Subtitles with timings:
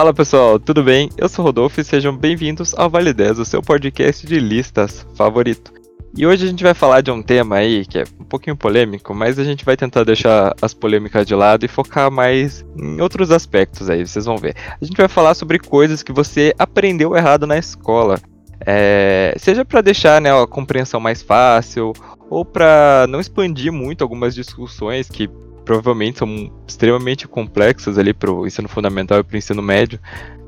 [0.00, 1.10] Fala pessoal, tudo bem?
[1.18, 5.74] Eu sou Rodolfo e sejam bem-vindos ao Vale 10, o seu podcast de listas favorito.
[6.16, 9.12] E hoje a gente vai falar de um tema aí que é um pouquinho polêmico,
[9.12, 13.30] mas a gente vai tentar deixar as polêmicas de lado e focar mais em outros
[13.30, 14.56] aspectos aí, vocês vão ver.
[14.80, 18.18] A gente vai falar sobre coisas que você aprendeu errado na escola.
[18.64, 21.92] É, seja para deixar né, a compreensão mais fácil,
[22.30, 25.28] ou para não expandir muito algumas discussões que
[25.64, 29.98] provavelmente são extremamente complexas ali para o ensino fundamental e para o ensino médio.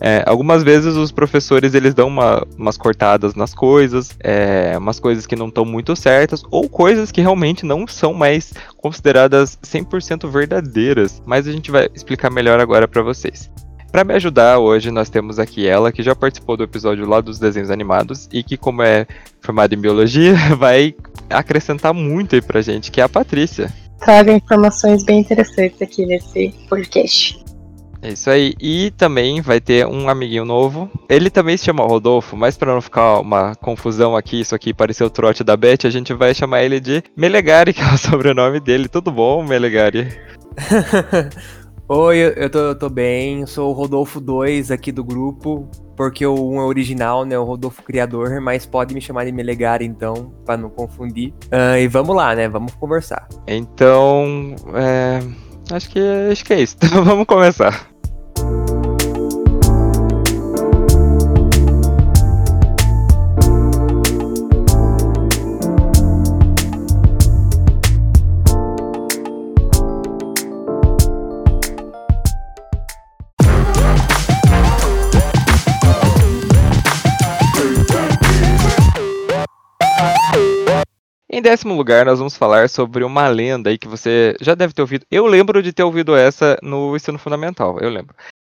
[0.00, 5.26] É, algumas vezes os professores eles dão uma, umas cortadas nas coisas, é, umas coisas
[5.26, 11.22] que não estão muito certas, ou coisas que realmente não são mais consideradas 100% verdadeiras,
[11.24, 13.50] mas a gente vai explicar melhor agora para vocês.
[13.92, 17.38] Para me ajudar hoje, nós temos aqui ela, que já participou do episódio lá dos
[17.38, 19.06] desenhos animados e que, como é
[19.42, 20.94] formada em biologia, vai
[21.28, 23.70] acrescentar muito aí pra gente, que é a Patrícia
[24.04, 27.42] traga informações bem interessantes aqui nesse podcast.
[28.02, 28.52] É isso aí.
[28.60, 30.90] E também vai ter um amiguinho novo.
[31.08, 35.06] Ele também se chama Rodolfo, mas para não ficar uma confusão aqui, isso aqui pareceu
[35.06, 38.58] o trote da Beth, a gente vai chamar ele de Melegari, que é o sobrenome
[38.58, 38.88] dele.
[38.88, 40.08] Tudo bom, Melegari?
[41.94, 46.52] Oi, eu tô, eu tô bem, sou o Rodolfo 2 aqui do grupo, porque o
[46.52, 50.56] 1 é original, né, o Rodolfo criador, mas pode me chamar de Melegari então, para
[50.56, 51.34] não confundir.
[51.52, 53.28] Uh, e vamos lá, né, vamos conversar.
[53.46, 55.20] Então, é,
[55.70, 57.91] acho que, acho que é isso, então vamos começar.
[81.42, 84.80] Em décimo lugar, nós vamos falar sobre uma lenda aí que você já deve ter
[84.80, 85.04] ouvido.
[85.10, 88.14] Eu lembro de ter ouvido essa no ensino fundamental, eu lembro.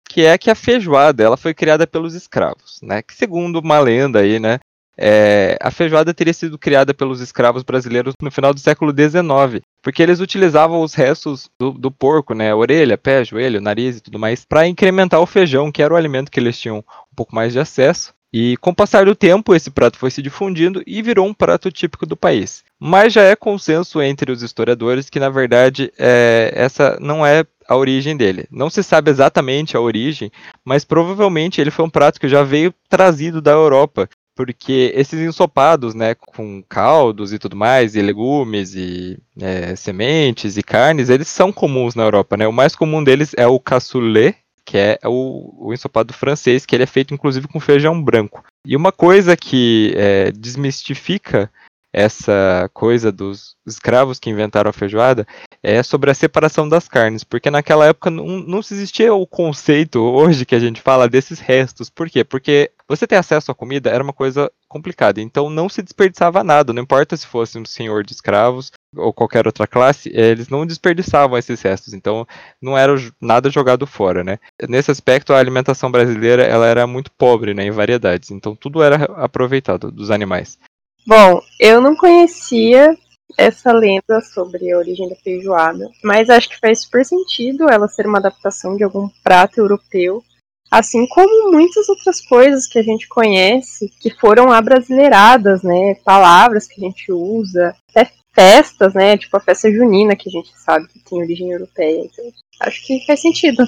[0.07, 3.01] Que é que a feijoada, ela foi criada pelos escravos, né?
[3.01, 4.59] Que segundo uma lenda aí, né?
[4.99, 10.03] É, a feijoada teria sido criada pelos escravos brasileiros no final do século XIX, porque
[10.03, 14.45] eles utilizavam os restos do, do porco, né, orelha, pé, joelho, nariz e tudo mais,
[14.45, 17.59] para incrementar o feijão, que era o alimento que eles tinham um pouco mais de
[17.59, 18.13] acesso.
[18.37, 21.71] E com o passar do tempo, esse prato foi se difundindo e virou um prato
[21.71, 22.65] típico do país.
[22.81, 27.77] Mas já é consenso entre os historiadores que, na verdade, é, essa não é a
[27.77, 28.49] origem dele.
[28.51, 30.33] Não se sabe exatamente a origem,
[30.65, 35.95] mas provavelmente ele foi um prato que já veio trazido da Europa, porque esses ensopados,
[35.95, 41.53] né, com caldos e tudo mais, e legumes e é, sementes e carnes, eles são
[41.53, 42.49] comuns na Europa, né?
[42.49, 46.85] O mais comum deles é o cassoulet, que é o, o ensopado francês, que ele
[46.85, 48.43] é feito inclusive com feijão branco.
[48.67, 51.51] E uma coisa que é, desmistifica
[51.95, 55.25] essa coisa dos escravos que inventaram a feijoada
[55.63, 60.45] é sobre a separação das carnes, porque naquela época não, não existia o conceito hoje
[60.45, 61.89] que a gente fala desses restos.
[61.89, 62.25] Por quê?
[62.25, 66.73] Porque você ter acesso à comida era uma coisa complicada, então não se desperdiçava nada,
[66.73, 71.39] não importa se fosse um senhor de escravos ou qualquer outra classe, eles não desperdiçavam
[71.39, 72.27] esses restos, então
[72.61, 74.39] não era nada jogado fora, né?
[74.69, 79.05] Nesse aspecto, a alimentação brasileira ela era muito pobre, né, em variedades, então tudo era
[79.17, 80.59] aproveitado dos animais.
[81.07, 82.97] Bom, eu não conhecia
[83.37, 88.07] essa lenda sobre a origem da feijoada, mas acho que faz super sentido ela ser
[88.07, 90.23] uma adaptação de algum prato europeu,
[90.71, 95.95] assim como muitas outras coisas que a gente conhece que foram abrasileiradas, né?
[96.05, 99.19] Palavras que a gente usa, até festas, né?
[99.19, 102.03] Tipo a festa junina que a gente sabe que tem origem europeia.
[102.05, 102.25] Então,
[102.61, 103.65] acho que faz sentido.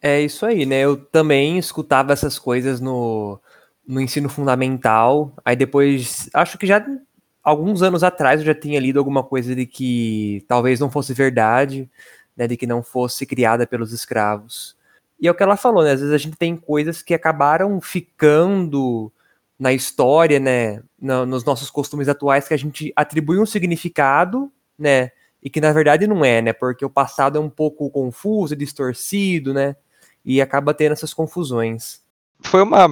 [0.00, 0.80] É isso aí, né?
[0.80, 3.40] Eu também escutava essas coisas no
[3.88, 5.32] no ensino fundamental.
[5.42, 6.84] Aí depois, acho que já
[7.42, 11.90] alguns anos atrás eu já tinha lido alguma coisa de que talvez não fosse verdade,
[12.36, 14.76] né, de que não fosse criada pelos escravos.
[15.18, 15.92] E é o que ela falou, né?
[15.92, 19.10] Às vezes a gente tem coisas que acabaram ficando
[19.58, 25.10] na história, né, no, nos nossos costumes atuais que a gente atribui um significado, né,
[25.42, 26.52] e que na verdade não é, né?
[26.52, 29.76] Porque o passado é um pouco confuso, distorcido, né?
[30.24, 32.02] E acaba tendo essas confusões.
[32.40, 32.86] Foi uma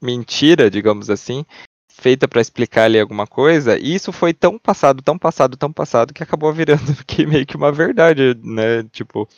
[0.00, 1.44] mentira, digamos assim,
[1.92, 6.14] feita para explicar ali alguma coisa, e isso foi tão passado, tão passado, tão passado,
[6.14, 8.82] que acabou virando que meio que uma verdade, né?
[8.90, 9.28] Tipo,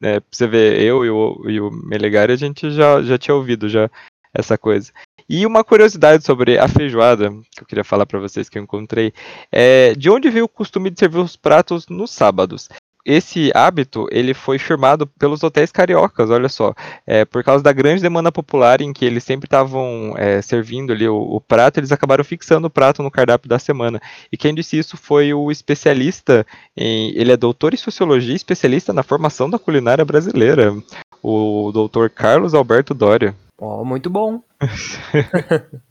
[0.00, 3.68] né, você ver, eu e o, e o Melegari, a gente já, já tinha ouvido
[3.68, 3.90] já
[4.32, 4.92] essa coisa.
[5.28, 9.12] E uma curiosidade sobre a feijoada, que eu queria falar para vocês que eu encontrei,
[9.52, 12.68] é de onde veio o costume de servir os pratos nos sábados
[13.08, 16.74] esse hábito ele foi firmado pelos hotéis cariocas, olha só,
[17.06, 21.08] é, por causa da grande demanda popular em que eles sempre estavam é, servindo ali
[21.08, 23.98] o, o, prato, eles acabaram fixando o prato no cardápio da semana.
[24.30, 26.46] E quem disse isso foi o especialista
[26.76, 30.76] em, ele é doutor em sociologia, especialista na formação da culinária brasileira,
[31.22, 33.34] O doutor Carlos Alberto Doria.
[33.58, 34.42] Ó, muito bom.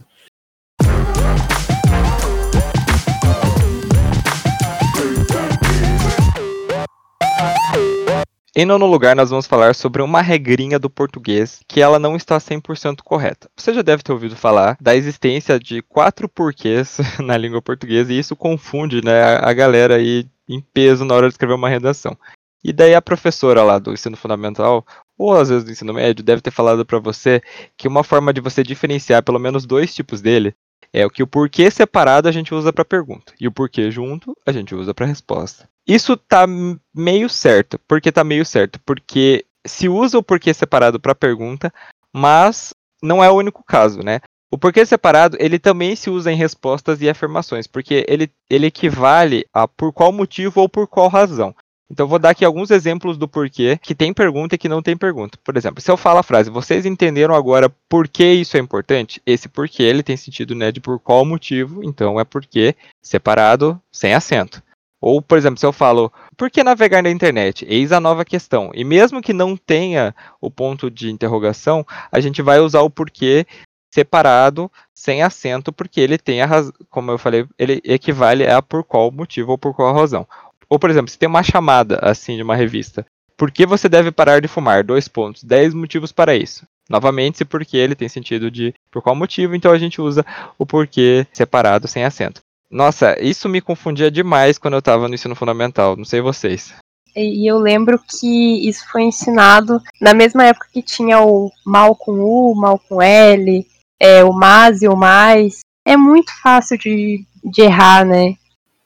[8.56, 12.38] Em nono lugar, nós vamos falar sobre uma regrinha do português que ela não está
[12.38, 13.50] 100% correta.
[13.56, 18.20] Você já deve ter ouvido falar da existência de quatro porquês na língua portuguesa e
[18.20, 22.18] isso confunde né, a galera aí em peso na hora de escrever uma redação.
[22.64, 24.86] E daí a professora lá do ensino fundamental,
[25.18, 27.42] ou às vezes do ensino médio, deve ter falado para você
[27.78, 30.56] que uma forma de você diferenciar pelo menos dois tipos dele
[30.92, 34.36] é o que o porquê separado a gente usa para pergunta e o porquê junto
[34.46, 35.70] a gente usa para resposta.
[35.88, 36.46] Isso tá
[36.94, 37.80] meio certo.
[37.88, 38.80] Por que tá meio certo?
[38.86, 41.74] Porque se usa o porquê separado para pergunta,
[42.14, 44.20] mas não é o único caso, né?
[44.52, 49.46] O porquê separado, ele também se usa em respostas e afirmações, porque ele, ele equivale
[49.54, 51.54] a por qual motivo ou por qual razão.
[51.90, 54.98] Então vou dar aqui alguns exemplos do porquê que tem pergunta e que não tem
[54.98, 55.38] pergunta.
[55.42, 59.22] Por exemplo, se eu falo a frase, vocês entenderam agora por que isso é importante?
[59.26, 64.14] Esse porquê ele tem sentido né, de por qual motivo, então é porquê separado sem
[64.14, 64.62] acento.
[65.00, 67.66] Ou, por exemplo, se eu falo, por que navegar na internet?
[67.70, 68.72] Eis a nova questão.
[68.74, 73.46] E mesmo que não tenha o ponto de interrogação, a gente vai usar o porquê
[73.94, 78.84] separado, sem acento, porque ele tem a razão, como eu falei, ele equivale a por
[78.84, 80.28] qual motivo ou por qual razão.
[80.70, 83.06] Ou, por exemplo, se tem uma chamada assim de uma revista,
[83.38, 84.84] por que você deve parar de fumar?
[84.84, 85.44] Dois pontos.
[85.44, 86.68] Dez motivos para isso.
[86.90, 90.26] Novamente, se porque ele tem sentido de por qual motivo, então a gente usa
[90.58, 92.42] o porquê separado sem acento.
[92.70, 96.74] Nossa, isso me confundia demais quando eu estava no ensino fundamental, não sei vocês.
[97.16, 102.12] E eu lembro que isso foi ensinado na mesma época que tinha o mal com
[102.20, 103.66] U, mal com L,
[104.00, 105.62] é, o mas e o mais.
[105.84, 108.36] É muito fácil de, de errar, né?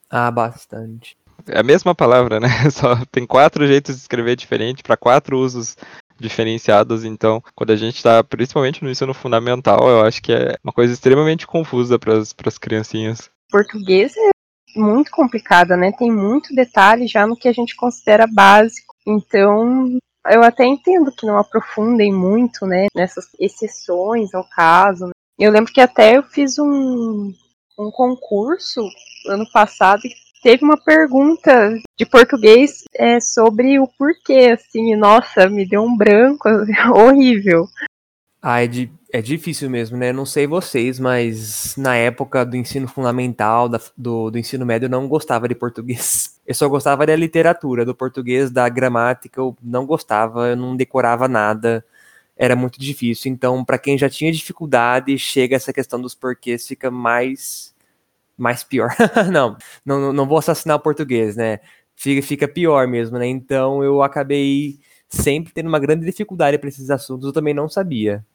[0.09, 1.17] Ah, bastante.
[1.47, 2.47] É a mesma palavra, né?
[2.71, 5.75] Só tem quatro jeitos de escrever diferente para quatro usos
[6.17, 7.03] diferenciados.
[7.03, 10.93] Então, quando a gente está, principalmente no ensino fundamental, eu acho que é uma coisa
[10.93, 14.29] extremamente confusa para as criancinhas português é
[14.79, 15.91] muito complicada, né?
[15.91, 18.95] Tem muito detalhe já no que a gente considera básico.
[19.05, 19.97] Então,
[20.29, 25.07] eu até entendo que não aprofundem muito, né, nessas exceções ao caso.
[25.07, 25.11] Né?
[25.39, 27.33] Eu lembro que até eu fiz um,
[27.77, 28.81] um concurso
[29.27, 35.67] ano passado que teve uma pergunta de português é, sobre o porquê, assim, nossa, me
[35.67, 36.47] deu um branco
[36.95, 37.65] horrível.
[38.43, 40.11] Ah, é, de, é difícil mesmo, né?
[40.11, 44.89] Não sei vocês, mas na época do ensino fundamental, da, do, do ensino médio, eu
[44.89, 46.39] não gostava de português.
[46.43, 51.25] Eu só gostava da literatura, do português, da gramática, eu não gostava, eu não decorava
[51.27, 51.85] nada,
[52.35, 53.31] era muito difícil.
[53.31, 57.73] Então, para quem já tinha dificuldade, chega essa questão dos porquês, fica mais,
[58.37, 58.95] mais pior.
[59.31, 61.59] não, não, não vou assassinar o português, né?
[61.95, 63.27] Fica, fica pior mesmo, né?
[63.27, 64.79] Então, eu acabei
[65.11, 68.25] sempre tendo uma grande dificuldade para esses assuntos, eu também não sabia.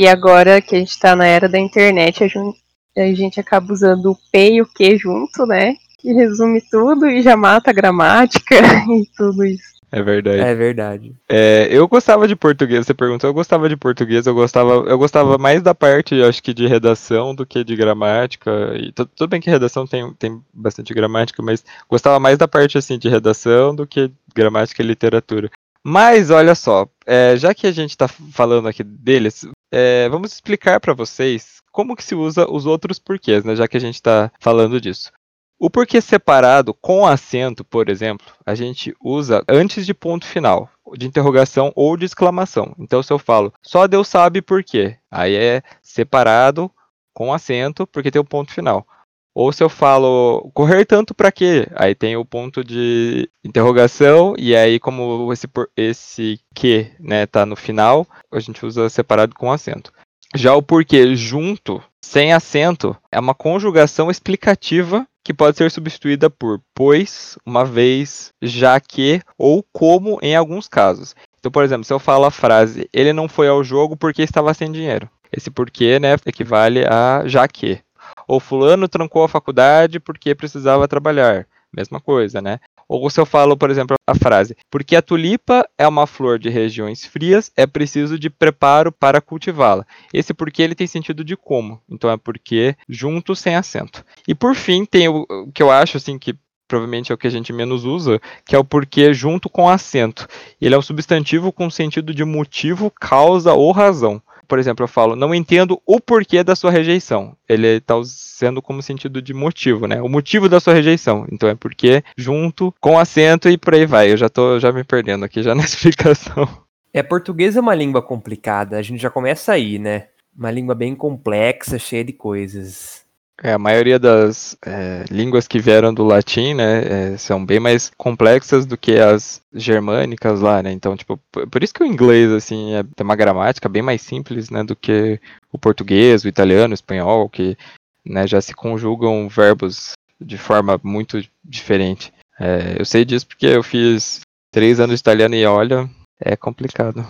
[0.00, 2.58] E agora que a gente tá na era da internet, a gente,
[2.96, 5.76] a gente acaba usando o P e o Q junto, né?
[5.98, 8.56] Que resume tudo e já mata a gramática
[8.90, 9.74] e tudo isso.
[9.92, 10.40] É verdade.
[10.40, 11.14] É verdade.
[11.28, 15.38] É, eu gostava de português, você perguntou, eu gostava de português, eu gostava, eu gostava
[15.38, 18.50] mais da parte, acho que de redação do que de gramática.
[18.74, 22.98] E tudo bem que redação tem, tem bastante gramática, mas gostava mais da parte assim
[22.98, 25.48] de redação do que gramática e literatura.
[25.86, 30.80] Mas olha só, é, já que a gente está falando aqui deles, é, vamos explicar
[30.80, 33.54] para vocês como que se usa os outros porquês, né?
[33.54, 35.12] Já que a gente está falando disso.
[35.58, 41.06] O porquê separado com acento, por exemplo, a gente usa antes de ponto final, de
[41.06, 42.74] interrogação ou de exclamação.
[42.78, 46.70] Então, se eu falo, só Deus sabe por quê, aí é separado
[47.12, 48.86] com acento, porque tem o ponto final.
[49.34, 51.66] Ou se eu falo correr tanto para quê?
[51.74, 57.56] Aí tem o ponto de interrogação e aí como esse esse que, né, tá no
[57.56, 59.92] final, a gente usa separado com acento.
[60.36, 66.60] Já o porquê junto, sem acento, é uma conjugação explicativa que pode ser substituída por
[66.74, 71.14] pois, uma vez, já que ou como em alguns casos.
[71.38, 74.54] Então, por exemplo, se eu falo a frase ele não foi ao jogo porque estava
[74.54, 75.08] sem dinheiro.
[75.32, 77.80] Esse porquê, né, equivale a já que.
[78.26, 81.46] Ou fulano trancou a faculdade porque precisava trabalhar.
[81.72, 82.60] Mesma coisa, né?
[82.88, 86.48] Ou se eu falo, por exemplo, a frase: Porque a tulipa é uma flor de
[86.48, 89.86] regiões frias, é preciso de preparo para cultivá-la.
[90.12, 91.80] Esse porque ele tem sentido de como.
[91.88, 94.04] Então é porque junto sem acento.
[94.28, 97.30] E por fim, tem o, que eu acho assim que provavelmente é o que a
[97.30, 100.26] gente menos usa, que é o porquê junto com acento.
[100.60, 105.16] Ele é um substantivo com sentido de motivo, causa ou razão por exemplo, eu falo,
[105.16, 107.36] não entendo o porquê da sua rejeição.
[107.48, 110.00] Ele está sendo como sentido de motivo, né?
[110.00, 111.26] O motivo da sua rejeição.
[111.30, 114.12] Então é porque junto com acento e por aí vai.
[114.12, 116.48] Eu já tô já me perdendo aqui já na explicação.
[116.92, 120.08] É, português é uma língua complicada, a gente já começa aí, né?
[120.36, 123.03] Uma língua bem complexa, cheia de coisas.
[123.42, 127.90] É, a maioria das é, línguas que vieram do latim, né, é, são bem mais
[127.96, 130.70] complexas do que as germânicas lá, né?
[130.70, 131.18] Então, tipo,
[131.50, 134.76] por isso que o inglês, assim, é, tem uma gramática bem mais simples, né, do
[134.76, 135.20] que
[135.52, 137.56] o português, o italiano, o espanhol, que,
[138.04, 142.12] né, já se conjugam verbos de forma muito diferente.
[142.38, 144.20] É, eu sei disso porque eu fiz
[144.52, 147.04] três anos de italiano e olha, é complicado.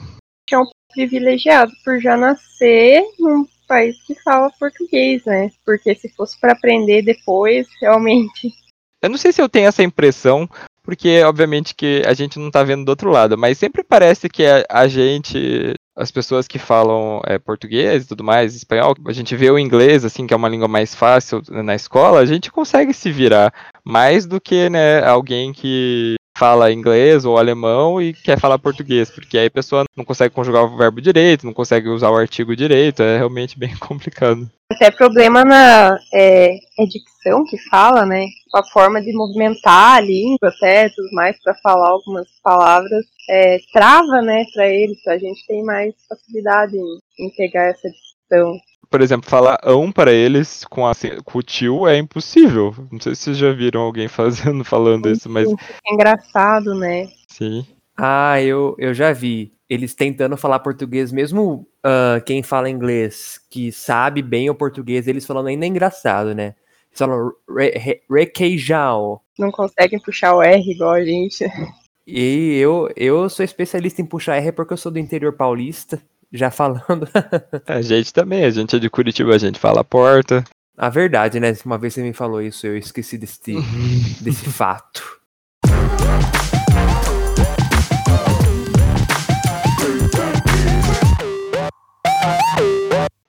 [0.50, 5.50] É um privilegiado por já nascer num país que fala português, né?
[5.64, 8.52] Porque se fosse para aprender depois, realmente.
[9.02, 10.49] Eu não sei se eu tenho essa impressão,
[10.83, 14.44] porque obviamente que a gente não tá vendo do outro lado, mas sempre parece que
[14.68, 19.50] a, gente, as pessoas que falam é, português e tudo mais, espanhol, a gente vê
[19.50, 23.12] o inglês, assim, que é uma língua mais fácil na escola, a gente consegue se
[23.12, 23.52] virar
[23.85, 29.38] mais do que, né, alguém que fala inglês ou alemão e quer falar português, porque
[29.38, 33.02] aí a pessoa não consegue conjugar o verbo direito, não consegue usar o artigo direito,
[33.02, 34.50] é realmente bem complicado.
[34.70, 36.56] Até problema na é,
[36.88, 38.26] dicção que fala, né?
[38.54, 44.22] A forma de movimentar a língua até tudo mais para falar algumas palavras é, trava,
[44.22, 45.06] né, para eles.
[45.06, 48.13] A gente tem mais facilidade em, em pegar essa dicção
[48.94, 50.92] por exemplo, falar ão para eles com, a,
[51.24, 52.72] com o tio é impossível.
[52.92, 55.48] Não sei se vocês já viram alguém fazendo, falando isso, mas.
[55.48, 57.08] É engraçado, né?
[57.26, 57.66] Sim.
[57.96, 59.52] Ah, eu, eu já vi.
[59.68, 65.26] Eles tentando falar português, mesmo uh, quem fala inglês, que sabe bem o português, eles
[65.26, 66.54] falando ainda é engraçado, né?
[66.88, 67.32] Eles falam
[68.08, 69.20] requeijão.
[69.36, 71.44] Não conseguem puxar o R igual a gente.
[72.06, 76.00] E eu, eu sou especialista em puxar R porque eu sou do interior paulista
[76.34, 77.08] já falando.
[77.66, 80.44] a gente também, a gente é de Curitiba, a gente fala a porta.
[80.76, 81.54] A verdade, né?
[81.64, 83.54] Uma vez você me falou isso, eu esqueci desse,
[84.20, 85.20] desse fato.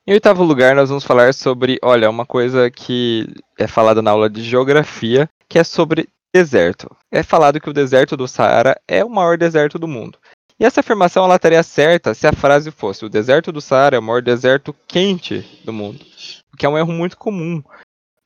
[0.08, 4.30] Em oitavo lugar, nós vamos falar sobre, olha, uma coisa que é falada na aula
[4.30, 6.88] de geografia, que é sobre deserto.
[7.10, 10.18] É falado que o deserto do Saara é o maior deserto do mundo.
[10.58, 13.98] E essa afirmação ela estaria certa se a frase fosse: o deserto do Saara é
[13.98, 16.04] o maior deserto quente do mundo,
[16.52, 17.62] o que é um erro muito comum.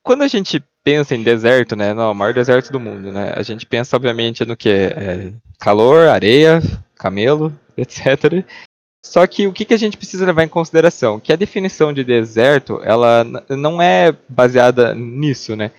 [0.03, 3.43] Quando a gente pensa em deserto, né, não, o maior deserto do mundo, né, a
[3.43, 6.61] gente pensa obviamente no que é calor, areia,
[6.95, 8.45] camelo, etc.
[9.05, 11.19] Só que o que, que a gente precisa levar em consideração?
[11.19, 15.73] Que a definição de deserto, ela não é baseada nisso, né?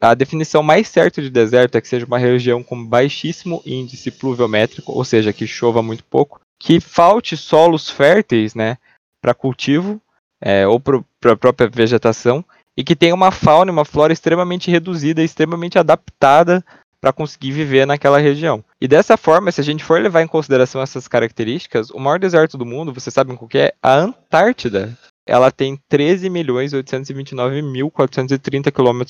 [0.00, 4.92] A, definição mais certa de deserto é que seja uma região com baixíssimo índice pluviométrico,
[4.92, 8.78] ou seja, que chova muito pouco, que falte solos férteis né,
[9.20, 10.00] para cultivo
[10.40, 12.44] é, ou para a própria vegetação,
[12.76, 16.64] e que tenha uma fauna e uma flora extremamente reduzida extremamente adaptada
[17.00, 18.64] para conseguir viver naquela região.
[18.80, 22.56] E dessa forma, se a gente for levar em consideração essas características, o maior deserto
[22.56, 23.74] do mundo, vocês sabem o que é?
[23.82, 29.02] A Antártida ela tem 13.829.430 km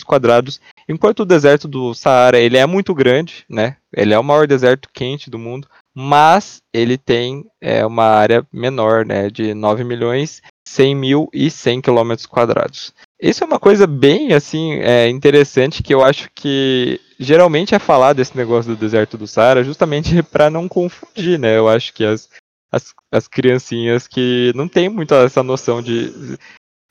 [0.88, 3.76] enquanto o deserto do Saara ele é muito grande, né?
[3.92, 9.04] Ele é o maior deserto quente do mundo, mas ele tem é, uma área menor,
[9.04, 9.28] né?
[9.30, 12.92] De 9 milhões 100 mil e 100 km quadrados.
[13.20, 18.12] Isso é uma coisa bem assim é, interessante que eu acho que geralmente é falar
[18.12, 21.56] desse negócio do deserto do Saara justamente para não confundir, né?
[21.56, 22.28] Eu acho que as
[22.70, 26.12] as, as criancinhas que não tem muito essa noção de.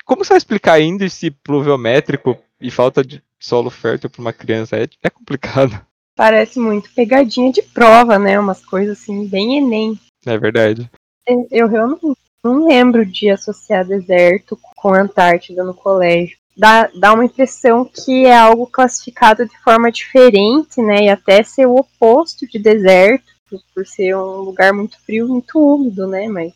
[0.03, 4.77] Como você vai explicar índice pluviométrico e falta de solo fértil para uma criança?
[4.77, 5.79] É, é complicado.
[6.15, 8.39] Parece muito pegadinha de prova, né?
[8.39, 9.99] Umas coisas assim, bem Enem.
[10.25, 10.89] É verdade.
[11.51, 12.01] Eu realmente
[12.43, 16.37] não lembro de associar deserto com Antártida no colégio.
[16.55, 21.03] Dá, dá uma impressão que é algo classificado de forma diferente, né?
[21.03, 23.34] E até ser o oposto de deserto
[23.73, 26.27] por ser um lugar muito frio, muito úmido, né?
[26.27, 26.53] Mas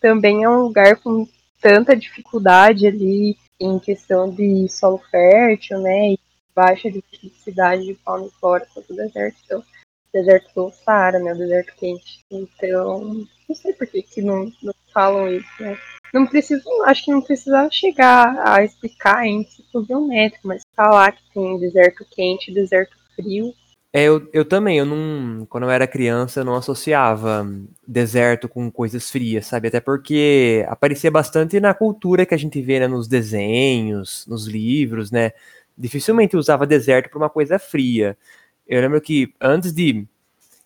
[0.00, 1.26] também é um lugar com
[1.60, 6.12] tanta dificuldade ali em questão de solo fértil, né?
[6.12, 6.18] E
[6.54, 9.38] baixa diversidade de fauna e flora quanto o deserto.
[9.44, 9.64] Então,
[10.12, 11.34] deserto do Saara, né?
[11.34, 12.20] Deserto quente.
[12.30, 15.78] Então, não sei por que, que não, não falam isso, né?
[16.12, 21.22] Não preciso, acho que não precisava chegar a explicar em ciclo biométrico, mas falar que
[21.32, 23.54] tem deserto quente e deserto frio
[23.92, 25.44] é, eu, eu também, eu não.
[25.46, 27.44] Quando eu era criança, eu não associava
[27.86, 29.66] deserto com coisas frias, sabe?
[29.66, 35.10] Até porque aparecia bastante na cultura que a gente vê, né, nos desenhos, nos livros,
[35.10, 35.32] né?
[35.76, 38.16] Dificilmente usava deserto para uma coisa fria.
[38.66, 40.06] Eu lembro que antes de,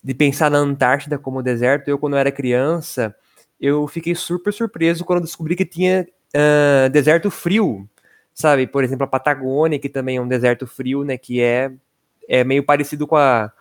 [0.03, 3.15] de pensar na Antártida como deserto, eu, quando eu era criança,
[3.59, 7.89] eu fiquei super surpreso quando descobri que tinha uh, deserto frio,
[8.33, 8.67] sabe?
[8.67, 11.17] Por exemplo, a Patagônia, que também é um deserto frio, né?
[11.17, 11.71] Que é
[12.27, 13.51] é meio parecido com a,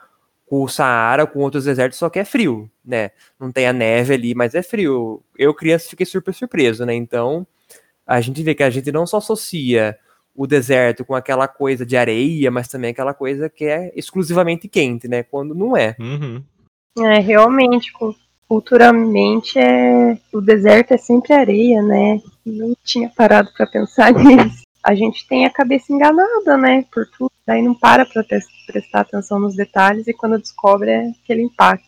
[0.47, 3.11] com o Saara, com outros desertos, só que é frio, né?
[3.39, 5.23] Não tem a neve ali, mas é frio.
[5.39, 6.95] Eu, criança, fiquei super surpreso, né?
[6.95, 7.47] Então,
[8.07, 9.99] a gente vê que a gente não só associa
[10.35, 15.09] o deserto com aquela coisa de areia, mas também aquela coisa que é exclusivamente quente,
[15.09, 15.23] né?
[15.23, 15.95] Quando não é.
[15.99, 16.43] Uhum.
[16.99, 17.93] É, realmente,
[18.47, 20.19] culturalmente, é...
[20.33, 22.21] o deserto é sempre areia, né?
[22.45, 24.63] Não tinha parado para pensar nisso.
[24.83, 26.85] A gente tem a cabeça enganada, né?
[26.93, 27.33] Por tudo.
[27.47, 28.25] Daí não para pra
[28.67, 31.85] prestar atenção nos detalhes e quando descobre é aquele impacto.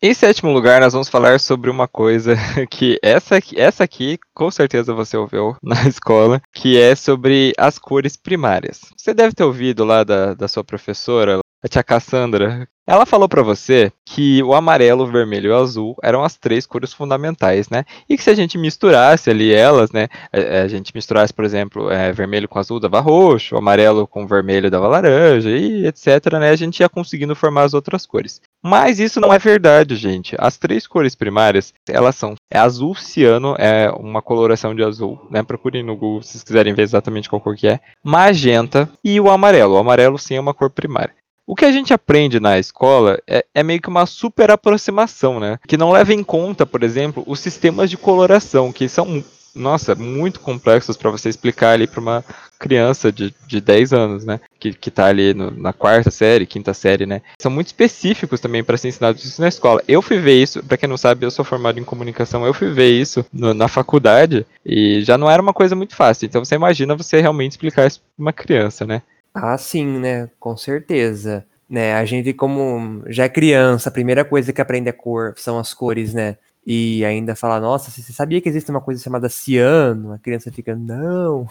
[0.00, 2.34] Em sétimo lugar, nós vamos falar sobre uma coisa
[2.70, 7.78] que essa aqui, essa aqui com certeza você ouviu na escola, que é sobre as
[7.78, 8.80] cores primárias.
[8.96, 13.42] Você deve ter ouvido lá da, da sua professora, a tia Cassandra, ela falou para
[13.42, 17.84] você que o amarelo, o vermelho e o azul eram as três cores fundamentais, né?
[18.08, 20.08] E que se a gente misturasse ali elas, né?
[20.32, 24.70] A, a gente misturasse, por exemplo, é, vermelho com azul dava roxo, amarelo com vermelho
[24.70, 26.48] dava laranja e etc, né?
[26.48, 28.40] A gente ia conseguindo formar as outras cores.
[28.62, 30.34] Mas isso não é verdade, gente.
[30.38, 35.42] As três cores primárias, elas são é azul ciano, é uma coloração de azul, né?
[35.42, 37.80] Procurem no Google se vocês quiserem ver exatamente qual cor que é.
[38.02, 39.74] Magenta e o amarelo.
[39.74, 41.17] O amarelo sim é uma cor primária.
[41.48, 45.58] O que a gente aprende na escola é, é, meio que uma super aproximação, né?
[45.66, 49.24] Que não leva em conta, por exemplo, os sistemas de coloração, que são,
[49.54, 52.22] nossa, muito complexos para você explicar ali para uma
[52.58, 54.40] criança de, de 10 anos, né?
[54.60, 57.22] Que, que tá ali no, na quarta série, quinta série, né?
[57.40, 59.82] São muito específicos também para ser ensinados isso na escola.
[59.88, 62.68] Eu fui ver isso, para quem não sabe, eu sou formado em comunicação, eu fui
[62.70, 66.26] ver isso no, na faculdade e já não era uma coisa muito fácil.
[66.26, 69.00] Então você imagina você realmente explicar isso para uma criança, né?
[69.40, 70.28] Ah, sim, né?
[70.38, 71.46] Com certeza.
[71.68, 75.58] Né, a gente, como já é criança, a primeira coisa que aprende a cor são
[75.58, 76.38] as cores, né?
[76.66, 80.12] E ainda fala, nossa, você sabia que existe uma coisa chamada ciano?
[80.12, 81.46] A criança fica, não.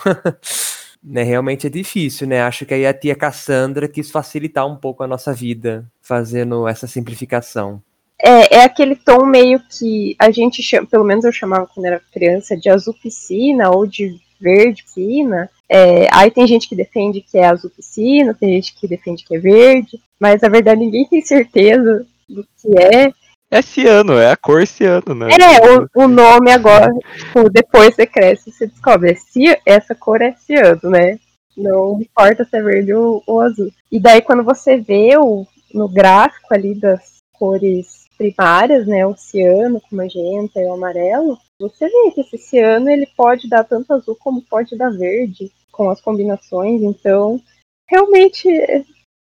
[1.03, 2.41] né, realmente é difícil, né?
[2.41, 6.87] Acho que aí a tia Cassandra quis facilitar um pouco a nossa vida, fazendo essa
[6.87, 7.81] simplificação.
[8.19, 12.01] É, é aquele tom meio que a gente chama, pelo menos eu chamava quando era
[12.11, 15.49] criança, de azul piscina ou de verde piscina.
[15.69, 19.35] É, aí tem gente que defende que é azul piscina, tem gente que defende que
[19.35, 23.11] é verde, mas na verdade ninguém tem certeza do que é.
[23.49, 25.29] É ciano, é a cor ciano, né?
[25.31, 30.21] É, o, o nome agora, tipo, depois você cresce e você descobre, é essa cor
[30.21, 31.17] é ciano, né?
[31.55, 33.71] Não importa se é verde ou, ou azul.
[33.91, 39.81] E daí quando você vê o, no gráfico ali das cores primárias, né, o ciano
[39.81, 44.15] com magenta e o amarelo, você vê que esse ciano ele pode dar tanto azul
[44.15, 47.41] como pode dar verde com as combinações, então
[47.89, 48.47] realmente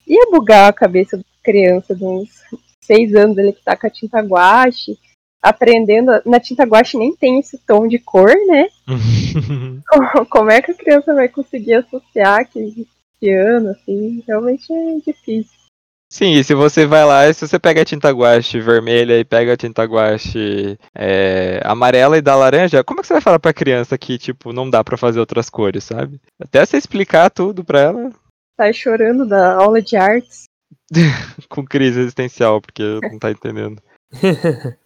[0.07, 2.29] ia bugar a cabeça da criança de uns
[2.81, 4.97] seis anos ele que tá com a tinta guache,
[5.41, 6.11] aprendendo.
[6.25, 8.67] Na tinta guache nem tem esse tom de cor, né?
[10.29, 12.87] como é que a criança vai conseguir associar que
[13.19, 15.62] ciano, assim, realmente é difícil.
[16.13, 19.53] Sim, e se você vai lá, se você pega a tinta guache vermelha e pega
[19.53, 23.51] a tinta guache é, amarela e dá laranja, como é que você vai falar pra
[23.51, 26.21] criança que, tipo, não dá para fazer outras cores, sabe?
[26.39, 28.11] Até você explicar tudo pra ela.
[28.55, 30.43] Tá chorando da aula de artes.
[31.49, 33.81] Com crise existencial, porque não tá entendendo.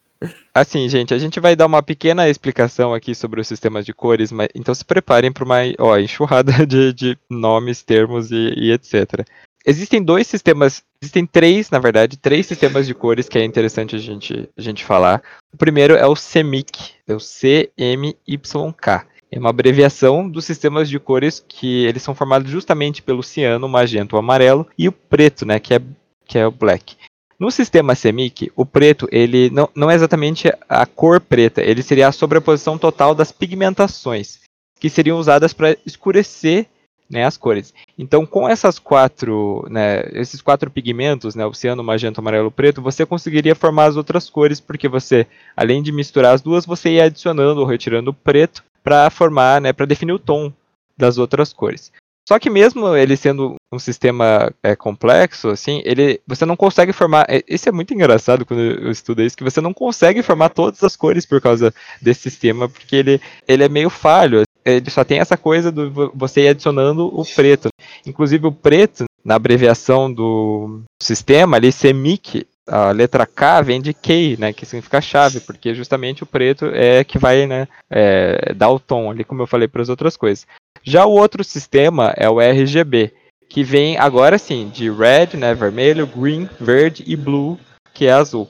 [0.53, 4.31] Assim, gente, a gente vai dar uma pequena explicação aqui sobre os sistemas de cores,
[4.31, 9.25] mas então se preparem para uma ó, enxurrada de, de nomes, termos e, e etc.
[9.69, 13.99] Existem dois sistemas, existem três, na verdade, três sistemas de cores que é interessante a
[13.99, 15.21] gente, a gente falar.
[15.53, 19.05] O primeiro é o CMYK, é o C-M-Y-K.
[19.29, 24.15] É uma abreviação dos sistemas de cores que eles são formados justamente pelo ciano, magenta,
[24.15, 25.81] o amarelo e o preto, né, que é,
[26.25, 26.95] que é o black.
[27.37, 32.07] No sistema CMYK, o preto ele não, não é exatamente a cor preta, ele seria
[32.07, 34.39] a sobreposição total das pigmentações
[34.79, 36.67] que seriam usadas para escurecer
[37.09, 37.73] né, as cores.
[37.97, 43.05] Então, com essas quatro, né, esses quatro pigmentos, né, o ciano, magenta, amarelo, preto, você
[43.05, 47.61] conseguiria formar as outras cores, porque você, além de misturar as duas, você ia adicionando
[47.61, 50.51] ou retirando o preto para formar, né, para definir o tom
[50.97, 51.91] das outras cores.
[52.27, 57.25] Só que mesmo ele sendo um sistema é, complexo, assim, ele, você não consegue formar.
[57.29, 60.83] É, isso é muito engraçado quando eu estudo isso, que você não consegue formar todas
[60.83, 65.19] as cores por causa desse sistema, porque ele, ele é meio falho ele só tem
[65.19, 67.69] essa coisa do você ir adicionando o preto.
[68.05, 74.35] Inclusive o preto, na abreviação do sistema, ali, CMYK, a letra K vem de Key,
[74.37, 78.79] né, que significa chave, porque justamente o preto é que vai né, é, dar o
[78.79, 80.45] tom, ali como eu falei para as outras coisas.
[80.83, 83.13] Já o outro sistema é o RGB,
[83.49, 87.57] que vem agora sim de red, né, vermelho, green, verde e blue,
[87.93, 88.49] que é azul.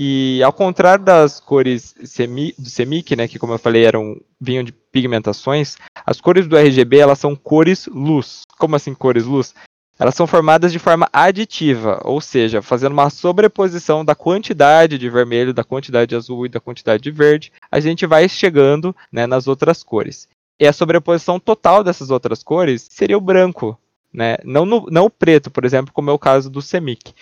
[0.00, 4.62] E ao contrário das cores semi, do Semic, né, que como eu falei eram vinham
[4.62, 8.42] de pigmentações, as cores do RGB elas são cores luz.
[8.60, 9.56] Como assim cores luz?
[9.98, 15.52] Elas são formadas de forma aditiva, ou seja, fazendo uma sobreposição da quantidade de vermelho,
[15.52, 19.48] da quantidade de azul e da quantidade de verde, a gente vai chegando né, nas
[19.48, 20.28] outras cores.
[20.60, 23.76] E a sobreposição total dessas outras cores seria o branco,
[24.14, 24.36] né?
[24.44, 27.12] Não, no, não o preto, por exemplo, como é o caso do CMYK.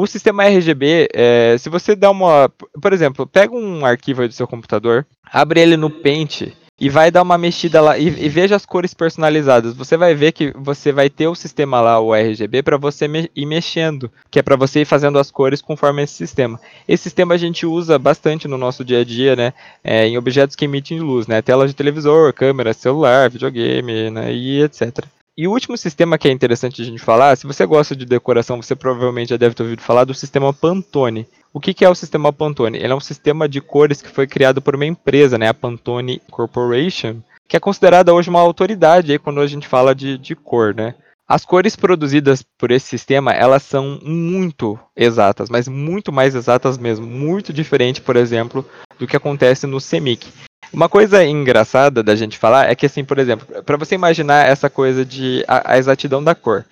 [0.00, 2.48] O sistema RGB, é, se você dá uma.
[2.80, 7.22] Por exemplo, pega um arquivo do seu computador, abre ele no Paint e vai dar
[7.22, 9.74] uma mexida lá e, e, veja as cores personalizadas.
[9.74, 13.28] Você vai ver que você vai ter o sistema lá, o RGB, para você me
[13.34, 16.60] ir mexendo, que é para você ir fazendo as cores conforme esse sistema.
[16.86, 19.52] Esse sistema a gente usa bastante no nosso dia a dia, né?
[19.82, 21.42] É, em objetos que emitem luz, né?
[21.42, 24.32] Tela de televisor, câmera, celular, videogame, né?
[24.32, 25.04] E etc.
[25.38, 28.60] E o último sistema que é interessante a gente falar, se você gosta de decoração,
[28.60, 31.28] você provavelmente já deve ter ouvido falar do sistema Pantone.
[31.54, 32.76] O que, que é o sistema Pantone?
[32.76, 36.20] Ele é um sistema de cores que foi criado por uma empresa, né, a Pantone
[36.28, 40.74] Corporation, que é considerada hoje uma autoridade aí quando a gente fala de, de cor,
[40.74, 40.96] né?
[41.28, 47.06] As cores produzidas por esse sistema, elas são muito exatas, mas muito mais exatas mesmo,
[47.06, 50.26] muito diferente, por exemplo, do que acontece no CMYK.
[50.72, 54.68] Uma coisa engraçada da gente falar é que, assim, por exemplo, para você imaginar essa
[54.68, 56.64] coisa de a, a, exatidão da cor.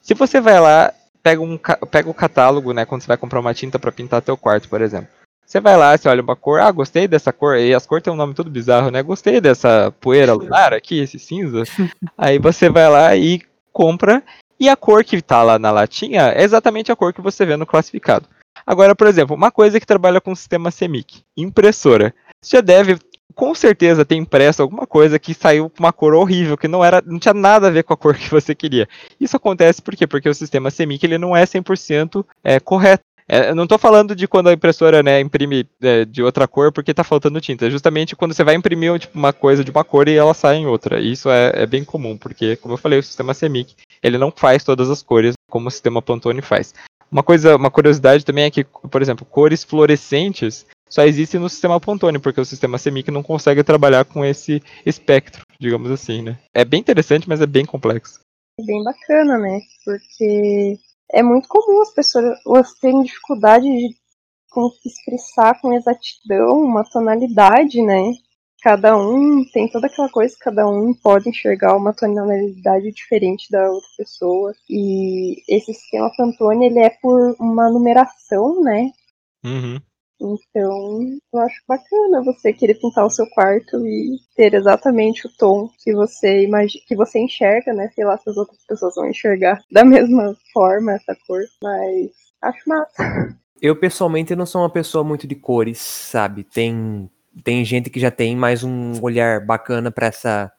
[0.00, 1.58] Se você vai lá, pega, um,
[1.90, 4.80] pega o catálogo, né, quando você vai comprar uma tinta para pintar teu quarto, por
[4.80, 5.08] exemplo.
[5.44, 8.12] Você vai lá, você olha uma cor, ah, gostei dessa cor, e as cores têm
[8.12, 9.02] um nome todo bizarro, né?
[9.02, 11.64] Gostei dessa poeira lunar aqui, esse cinza.
[12.16, 14.22] Aí você vai lá e compra,
[14.60, 17.56] e a cor que tá lá na latinha é exatamente a cor que você vê
[17.56, 18.28] no classificado.
[18.64, 22.14] Agora, por exemplo, uma coisa que trabalha com o sistema CMYK, impressora.
[22.40, 22.96] Você já deve
[23.34, 27.02] com certeza tem impresso alguma coisa que saiu com uma cor horrível, que não era,
[27.04, 28.88] não tinha nada a ver com a cor que você queria.
[29.20, 30.06] Isso acontece por quê?
[30.06, 33.04] Porque o sistema CMYK ele não é 100% é, correto.
[33.32, 36.72] É, eu não estou falando de quando a impressora né, imprime é, de outra cor
[36.72, 37.66] porque está faltando tinta.
[37.66, 40.56] É justamente quando você vai imprimir tipo, uma coisa de uma cor e ela sai
[40.56, 41.00] em outra.
[41.00, 44.64] Isso é, é, bem comum, porque, como eu falei, o sistema CMYK ele não faz
[44.64, 46.74] todas as cores como o sistema Pantone faz.
[47.10, 51.80] Uma coisa, uma curiosidade também é que, por exemplo, cores fluorescentes só existe no sistema
[51.80, 56.36] Pantone, porque o sistema CMYK não consegue trabalhar com esse espectro, digamos assim, né?
[56.52, 58.18] É bem interessante, mas é bem complexo.
[58.58, 59.60] É bem bacana, né?
[59.84, 60.76] Porque
[61.12, 63.94] é muito comum as pessoas terem dificuldade de
[64.84, 68.10] expressar com exatidão uma tonalidade, né?
[68.60, 73.88] Cada um tem toda aquela coisa, cada um pode enxergar uma tonalidade diferente da outra
[73.96, 74.52] pessoa.
[74.68, 78.90] E esse sistema Pantone, ele é por uma numeração, né?
[79.44, 79.80] Uhum.
[80.20, 85.68] Então, eu acho bacana você querer pintar o seu quarto e ter exatamente o tom
[85.82, 87.88] que você imagina, que você enxerga, né?
[87.94, 92.10] Sei lá se as outras pessoas vão enxergar da mesma forma essa cor, mas
[92.42, 93.36] acho massa.
[93.60, 96.44] Eu pessoalmente não sou uma pessoa muito de cores, sabe?
[96.44, 97.10] Tem
[97.44, 100.52] tem gente que já tem mais um olhar bacana para essa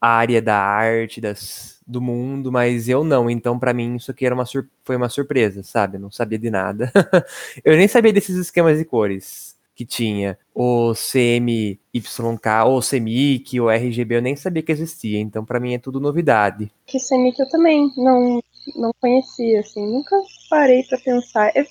[0.00, 3.30] área da arte, das, do mundo, mas eu não.
[3.30, 4.44] Então, para mim, isso aqui era uma
[4.84, 5.96] foi uma surpresa, sabe?
[5.96, 6.92] Eu não sabia de nada.
[7.64, 10.38] eu nem sabia desses esquemas de cores que tinha.
[10.54, 15.18] O CMYK, ou CMYK, o RGB, eu nem sabia que existia.
[15.18, 16.70] Então, para mim, é tudo novidade.
[16.86, 18.42] Que CMYK eu também não,
[18.76, 19.86] não conhecia, assim.
[19.86, 20.16] Nunca
[20.50, 21.52] parei para pensar.
[21.54, 21.64] Eu,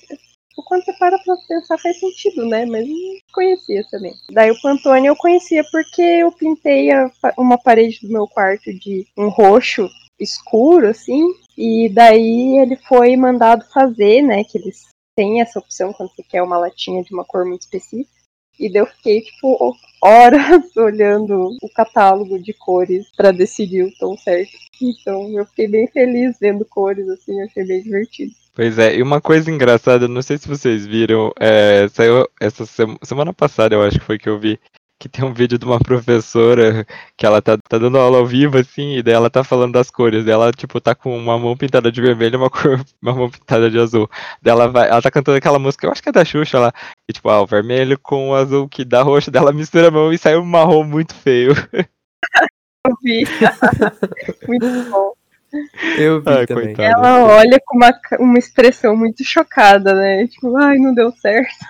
[0.64, 2.64] quando você para pra pensar faz sentido, né?
[2.66, 4.14] Mas não conhecia também.
[4.30, 9.06] Daí o Pantone eu conhecia porque eu pintei a, uma parede do meu quarto de
[9.16, 11.22] um roxo escuro, assim,
[11.56, 14.44] e daí ele foi mandado fazer, né?
[14.44, 18.18] Que eles têm essa opção quando você quer uma latinha de uma cor muito específica.
[18.58, 24.52] E eu fiquei, tipo, horas olhando o catálogo de cores para decidir o tom certo.
[24.80, 28.32] Então eu fiquei bem feliz vendo cores, assim, achei bem divertido.
[28.54, 32.64] Pois é, e uma coisa engraçada, não sei se vocês viram, é, saiu essa
[33.04, 34.58] semana passada, eu acho que foi que eu vi,
[34.98, 36.84] que tem um vídeo de uma professora
[37.16, 39.90] que ela tá, tá dando aula ao vivo, assim, e daí ela tá falando das
[39.90, 40.26] cores.
[40.26, 43.70] Ela, tipo, tá com uma mão pintada de vermelho e uma, cor, uma mão pintada
[43.70, 44.10] de azul.
[44.42, 46.72] Daí ela, vai, ela tá cantando aquela música, eu acho que é da Xuxa lá.
[47.08, 50.12] E, tipo, ah, o vermelho com o azul que dá roxo, dela mistura a mão
[50.12, 51.54] e sai um marrom muito feio.
[52.86, 53.24] Eu vi.
[54.48, 55.12] muito bom.
[55.98, 56.74] Eu vi ai, também.
[56.74, 56.88] Coitada.
[56.88, 60.26] Ela olha com uma, uma expressão muito chocada, né?
[60.26, 61.66] Tipo, ai, não deu certo.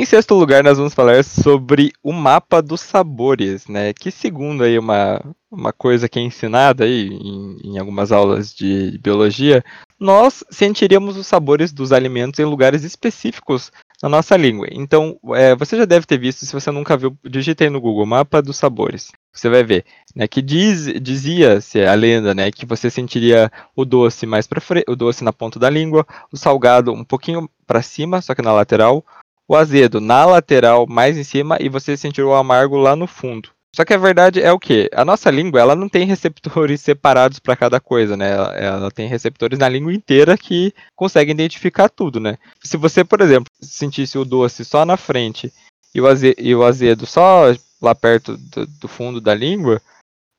[0.00, 3.92] Em sexto lugar, nós vamos falar sobre o mapa dos sabores, né?
[3.92, 8.98] Que segundo aí uma, uma coisa que é ensinada aí em, em algumas aulas de
[9.02, 9.62] biologia,
[10.00, 13.70] nós sentiríamos os sabores dos alimentos em lugares específicos
[14.02, 14.68] na nossa língua.
[14.70, 18.06] Então, é, você já deve ter visto, se você nunca viu, digite aí no Google,
[18.06, 19.12] mapa dos sabores.
[19.30, 19.84] Você vai ver,
[20.16, 24.96] né, que diz, dizia-se a lenda, né, que você sentiria o doce mais para o
[24.96, 29.04] doce na ponta da língua, o salgado um pouquinho para cima, só que na lateral,
[29.50, 33.48] o azedo na lateral mais em cima e você sentir o amargo lá no fundo.
[33.74, 34.88] Só que a verdade é o que?
[34.94, 38.30] A nossa língua ela não tem receptores separados para cada coisa, né?
[38.30, 42.38] Ela, ela, tem receptores na língua inteira que conseguem identificar tudo, né?
[42.62, 45.52] Se você, por exemplo, sentisse o doce só na frente
[45.92, 49.82] e o azedo, e o azedo só lá perto do, do fundo da língua,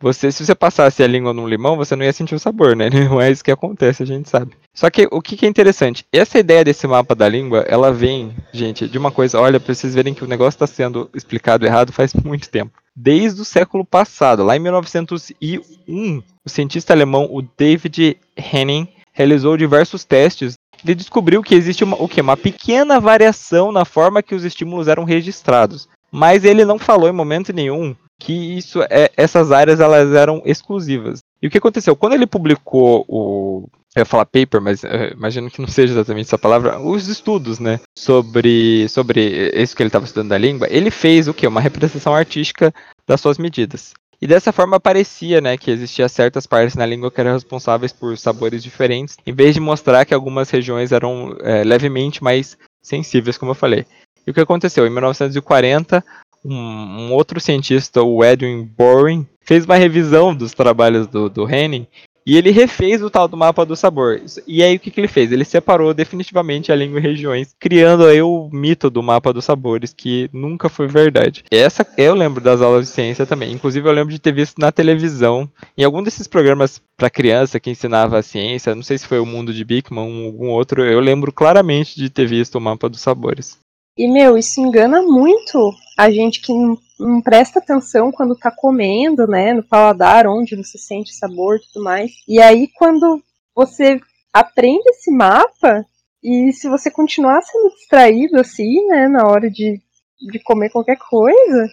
[0.01, 2.89] você, se você passasse a língua num limão, você não ia sentir o sabor, né?
[3.11, 4.53] Não é isso que acontece, a gente sabe.
[4.73, 8.33] Só que o que, que é interessante, essa ideia desse mapa da língua, ela vem,
[8.51, 11.91] gente, de uma coisa, olha, pra vocês verem que o negócio está sendo explicado errado
[11.91, 12.71] faz muito tempo.
[12.95, 20.03] Desde o século passado, lá em 1901, o cientista alemão, o David Henning, realizou diversos
[20.03, 20.55] testes.
[20.83, 22.21] Ele descobriu que existe uma, o quê?
[22.21, 25.87] uma pequena variação na forma que os estímulos eram registrados.
[26.11, 31.19] Mas ele não falou em momento nenhum que isso é, essas áreas elas eram exclusivas.
[31.41, 31.95] E o que aconteceu?
[31.95, 33.67] Quando ele publicou o.
[33.93, 36.79] Eu ia falar paper, mas uh, imagino que não seja exatamente essa palavra.
[36.79, 37.79] Os estudos, né?
[37.97, 41.45] Sobre, sobre isso que ele estava estudando da língua, ele fez o quê?
[41.45, 42.73] Uma representação artística
[43.05, 43.91] das suas medidas.
[44.21, 48.15] E dessa forma parecia, né, que existia certas partes na língua que eram responsáveis por
[48.19, 53.51] sabores diferentes, em vez de mostrar que algumas regiões eram é, levemente mais sensíveis, como
[53.51, 53.83] eu falei.
[54.25, 54.85] E o que aconteceu?
[54.85, 56.05] Em 1940,
[56.43, 61.87] um, um, outro cientista, o Edwin Boring, fez uma revisão dos trabalhos do, do Henning
[62.25, 64.21] e ele refez o tal do mapa do sabor.
[64.47, 65.31] E aí o que, que ele fez?
[65.31, 69.93] Ele separou definitivamente a língua em regiões, criando aí o mito do mapa dos sabores,
[69.93, 71.43] que nunca foi verdade.
[71.49, 73.51] Essa eu lembro das aulas de ciência também.
[73.51, 77.71] Inclusive eu lembro de ter visto na televisão, em algum desses programas para criança que
[77.71, 80.99] ensinava a ciência, não sei se foi o Mundo de Bickman ou algum outro, eu
[80.99, 83.59] lembro claramente de ter visto o mapa dos sabores.
[84.01, 89.53] E, meu, isso engana muito a gente que não, presta atenção quando tá comendo, né?
[89.53, 92.09] No paladar, onde você sente sabor e tudo mais.
[92.27, 93.21] E aí, quando
[93.53, 94.01] você
[94.33, 95.85] aprende esse mapa,
[96.23, 99.79] e se você continuar sendo distraído assim, né, na hora de,
[100.19, 101.69] de comer qualquer coisa,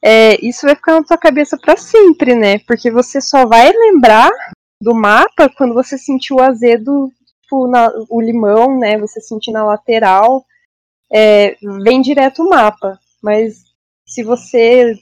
[0.00, 2.60] é, isso vai ficar na tua cabeça para sempre, né?
[2.60, 4.30] Porque você só vai lembrar
[4.80, 7.10] do mapa quando você sentir o azedo,
[7.42, 8.96] tipo, na, o limão, né?
[8.98, 10.46] Você sentir na lateral
[11.12, 12.98] é, vem direto o mapa.
[13.22, 13.64] Mas
[14.06, 14.94] se você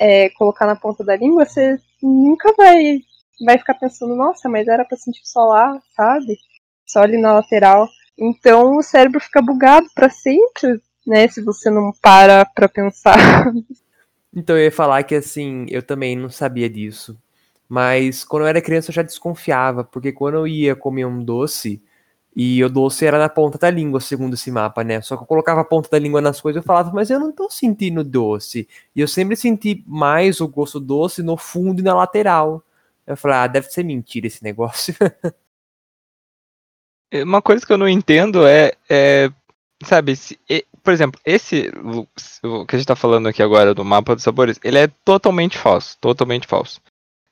[0.00, 3.00] é, colocar na ponta da língua, você nunca vai,
[3.44, 6.38] vai ficar pensando, nossa, mas era pra sentir só lá, sabe?
[6.86, 7.88] Só ali na lateral.
[8.18, 11.28] Então o cérebro fica bugado para sempre, né?
[11.28, 13.16] Se você não para pra pensar.
[14.34, 17.18] Então eu ia falar que assim, eu também não sabia disso.
[17.68, 21.82] Mas quando eu era criança eu já desconfiava, porque quando eu ia comer um doce,
[22.34, 25.00] e o doce era na ponta da língua, segundo esse mapa, né?
[25.02, 27.30] Só que eu colocava a ponta da língua nas coisas e falava, mas eu não
[27.30, 28.66] tô sentindo doce.
[28.96, 32.64] E eu sempre senti mais o gosto doce no fundo e na lateral.
[33.06, 34.94] Eu falei, ah, deve ser mentira esse negócio.
[37.12, 39.30] Uma coisa que eu não entendo é, é
[39.84, 40.38] sabe, se,
[40.82, 41.70] por exemplo, esse
[42.42, 45.58] o que a gente tá falando aqui agora do mapa dos sabores, ele é totalmente
[45.58, 46.80] falso, totalmente falso.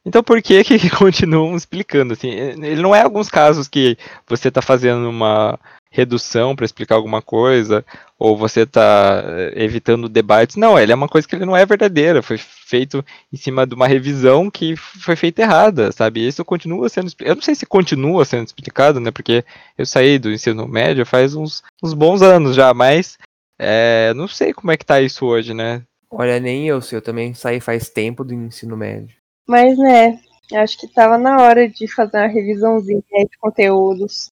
[0.04, 2.30] Então por que que continuam explicando assim?
[2.30, 5.58] Ele não é alguns casos que você está fazendo uma
[5.90, 7.84] redução para explicar alguma coisa
[8.16, 10.56] ou você está eh, evitando debates.
[10.56, 13.74] Não, ele é uma coisa que ele não é verdadeira, foi feito em cima de
[13.74, 16.26] uma revisão que foi feita errada, sabe?
[16.26, 19.10] Isso continua sendo, eu não sei se continua sendo explicado, né?
[19.10, 19.44] Porque
[19.76, 23.18] eu saí do ensino médio faz uns, uns bons anos já, mas
[23.58, 25.82] é, não sei como é que tá isso hoje, né?
[26.08, 29.19] Olha, nem eu sei, eu também saí faz tempo do ensino médio.
[29.46, 30.20] Mas, né,
[30.54, 34.30] acho que tava na hora de fazer uma revisãozinha de conteúdos.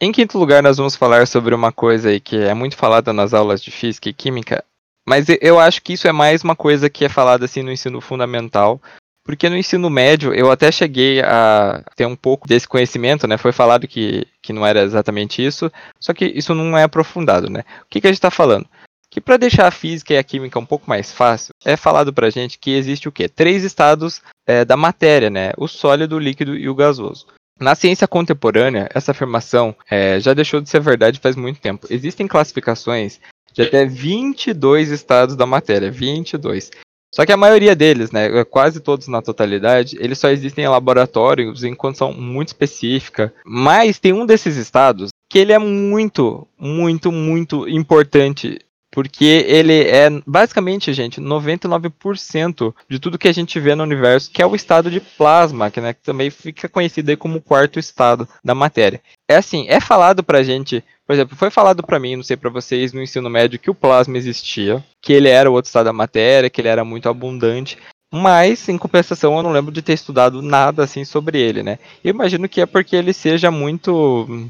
[0.00, 3.34] Em quinto lugar, nós vamos falar sobre uma coisa aí que é muito falada nas
[3.34, 4.64] aulas de física e química,
[5.08, 8.00] mas eu acho que isso é mais uma coisa que é falada assim no ensino
[8.00, 8.80] fundamental,
[9.28, 13.36] porque no ensino médio eu até cheguei a ter um pouco desse conhecimento, né?
[13.36, 17.62] Foi falado que, que não era exatamente isso, só que isso não é aprofundado, né?
[17.82, 18.66] O que, que a gente está falando?
[19.10, 22.30] Que para deixar a física e a química um pouco mais fácil, é falado para
[22.30, 23.28] gente que existe o quê?
[23.28, 25.50] Três estados é, da matéria, né?
[25.58, 27.26] O sólido, o líquido e o gasoso.
[27.60, 31.86] Na ciência contemporânea, essa afirmação é, já deixou de ser verdade faz muito tempo.
[31.90, 33.20] Existem classificações
[33.52, 36.70] de até 22 estados da matéria, 22.
[37.14, 41.64] Só que a maioria deles, né, quase todos na totalidade, eles só existem em laboratórios
[41.64, 43.32] em condição muito específica.
[43.44, 48.58] Mas tem um desses estados que ele é muito, muito, muito importante
[48.90, 54.42] porque ele é basicamente, gente, 99% de tudo que a gente vê no universo, que
[54.42, 58.54] é o estado de plasma, que, né, que também fica conhecido como quarto estado da
[58.54, 59.00] matéria.
[59.30, 62.48] É assim, é falado pra gente, por exemplo, foi falado para mim, não sei para
[62.48, 65.92] vocês, no ensino médio que o plasma existia, que ele era o outro estado da
[65.92, 67.76] matéria, que ele era muito abundante,
[68.10, 71.78] mas, em compensação, eu não lembro de ter estudado nada assim sobre ele, né?
[72.02, 74.48] Eu imagino que é porque ele seja muito.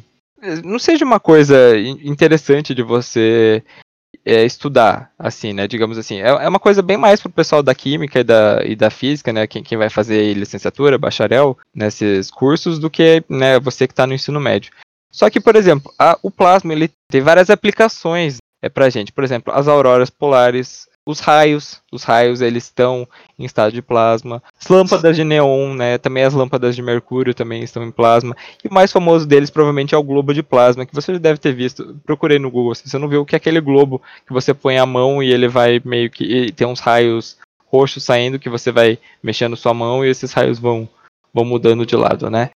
[0.65, 3.61] Não seja uma coisa interessante de você
[4.29, 5.67] é, estudar, assim, né?
[5.67, 6.21] Digamos assim.
[6.21, 9.33] É, é uma coisa bem mais pro pessoal da química e da, e da física,
[9.33, 9.47] né?
[9.47, 14.15] Quem, quem vai fazer licenciatura, bacharel, nesses cursos, do que né, você que está no
[14.15, 14.73] ensino médio.
[15.11, 19.13] Só que, por exemplo, a, o plasma ele tem várias aplicações é pra gente.
[19.13, 24.43] Por exemplo, as auroras polares, os raios, os raios eles estão em estado de plasma.
[24.61, 28.37] As lâmpadas de neon, né, também as lâmpadas de mercúrio também estão em plasma.
[28.63, 31.55] E o mais famoso deles provavelmente é o globo de plasma, que você deve ter
[31.55, 31.99] visto.
[32.05, 34.85] Procurei no Google, se você não viu que é aquele globo que você põe a
[34.85, 37.39] mão e ele vai meio que tem uns raios
[37.73, 40.87] roxos saindo que você vai mexendo sua mão e esses raios vão
[41.33, 42.51] vão mudando de lado, né?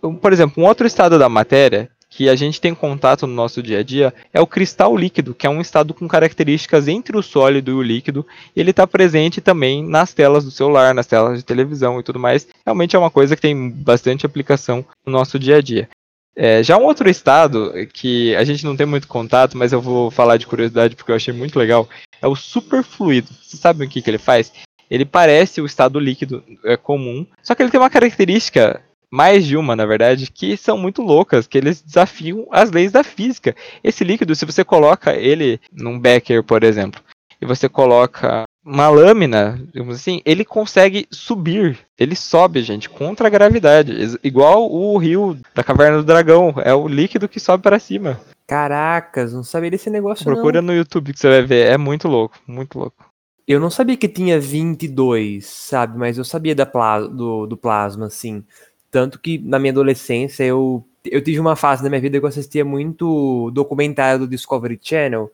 [0.00, 3.80] Por exemplo, um outro estado da matéria que a gente tem contato no nosso dia
[3.80, 7.70] a dia é o cristal líquido, que é um estado com características entre o sólido
[7.70, 11.44] e o líquido, e ele está presente também nas telas do celular, nas telas de
[11.44, 12.48] televisão e tudo mais.
[12.64, 15.88] Realmente é uma coisa que tem bastante aplicação no nosso dia a dia.
[16.34, 20.08] É, já um outro estado que a gente não tem muito contato, mas eu vou
[20.08, 21.88] falar de curiosidade porque eu achei muito legal,
[22.22, 23.28] é o superfluido.
[23.42, 24.52] Vocês sabem o que, que ele faz?
[24.90, 29.56] Ele parece o estado líquido é, comum, só que ele tem uma característica mais de
[29.56, 33.54] uma, na verdade, que são muito loucas, que eles desafiam as leis da física.
[33.82, 37.00] Esse líquido, se você coloca ele num becker, por exemplo,
[37.40, 41.78] e você coloca uma lâmina, digamos assim, ele consegue subir.
[41.98, 44.18] Ele sobe, gente, contra a gravidade.
[44.22, 46.54] Igual o rio da Caverna do Dragão.
[46.62, 48.20] É o líquido que sobe para cima.
[48.46, 50.68] Caracas, não sabia desse negócio Procura não.
[50.68, 51.72] no YouTube que você vai ver.
[51.72, 53.08] É muito louco, muito louco.
[53.46, 55.96] Eu não sabia que tinha 22, sabe?
[55.96, 58.44] Mas eu sabia da pla do, do plasma, assim.
[58.90, 62.28] Tanto que na minha adolescência eu, eu tive uma fase da minha vida que eu
[62.28, 65.30] assistia muito documentário do Discovery Channel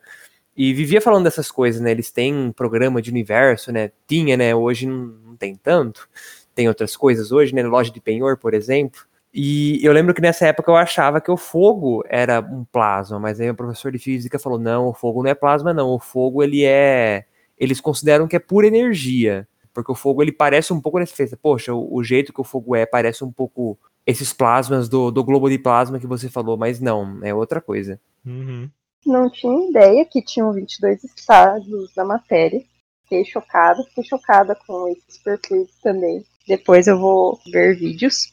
[0.57, 1.91] e vivia falando dessas coisas, né?
[1.91, 3.91] Eles têm um programa de universo, né?
[4.07, 4.55] Tinha, né?
[4.55, 6.09] Hoje não, tem tanto.
[6.55, 7.63] Tem outras coisas hoje, né?
[7.65, 9.01] Loja de penhor, por exemplo.
[9.33, 13.41] E eu lembro que nessa época eu achava que o fogo era um plasma, mas
[13.41, 15.91] aí o professor de física falou: não, o fogo não é plasma, não.
[15.91, 17.25] O fogo ele é.
[17.59, 19.49] Eles consideram que é pura energia.
[19.75, 22.45] Porque o fogo ele parece um pouco nesse fez, poxa, o, o, jeito que o
[22.45, 26.57] fogo é parece um pouco esses plasmas do, do globo de plasma que você falou,
[26.57, 28.01] mas não, é outra coisa.
[28.25, 28.71] Uhum.
[29.05, 32.63] Não tinha ideia que tinham 22 estados da matéria.
[33.03, 36.25] Fiquei chocada, fiquei chocada com esses perfis também.
[36.47, 38.33] Depois eu vou ver vídeos.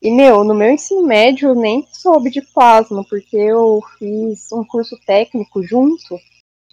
[0.00, 4.64] E, meu, no meu ensino médio eu nem soube de plasma, porque eu fiz um
[4.64, 6.18] curso técnico junto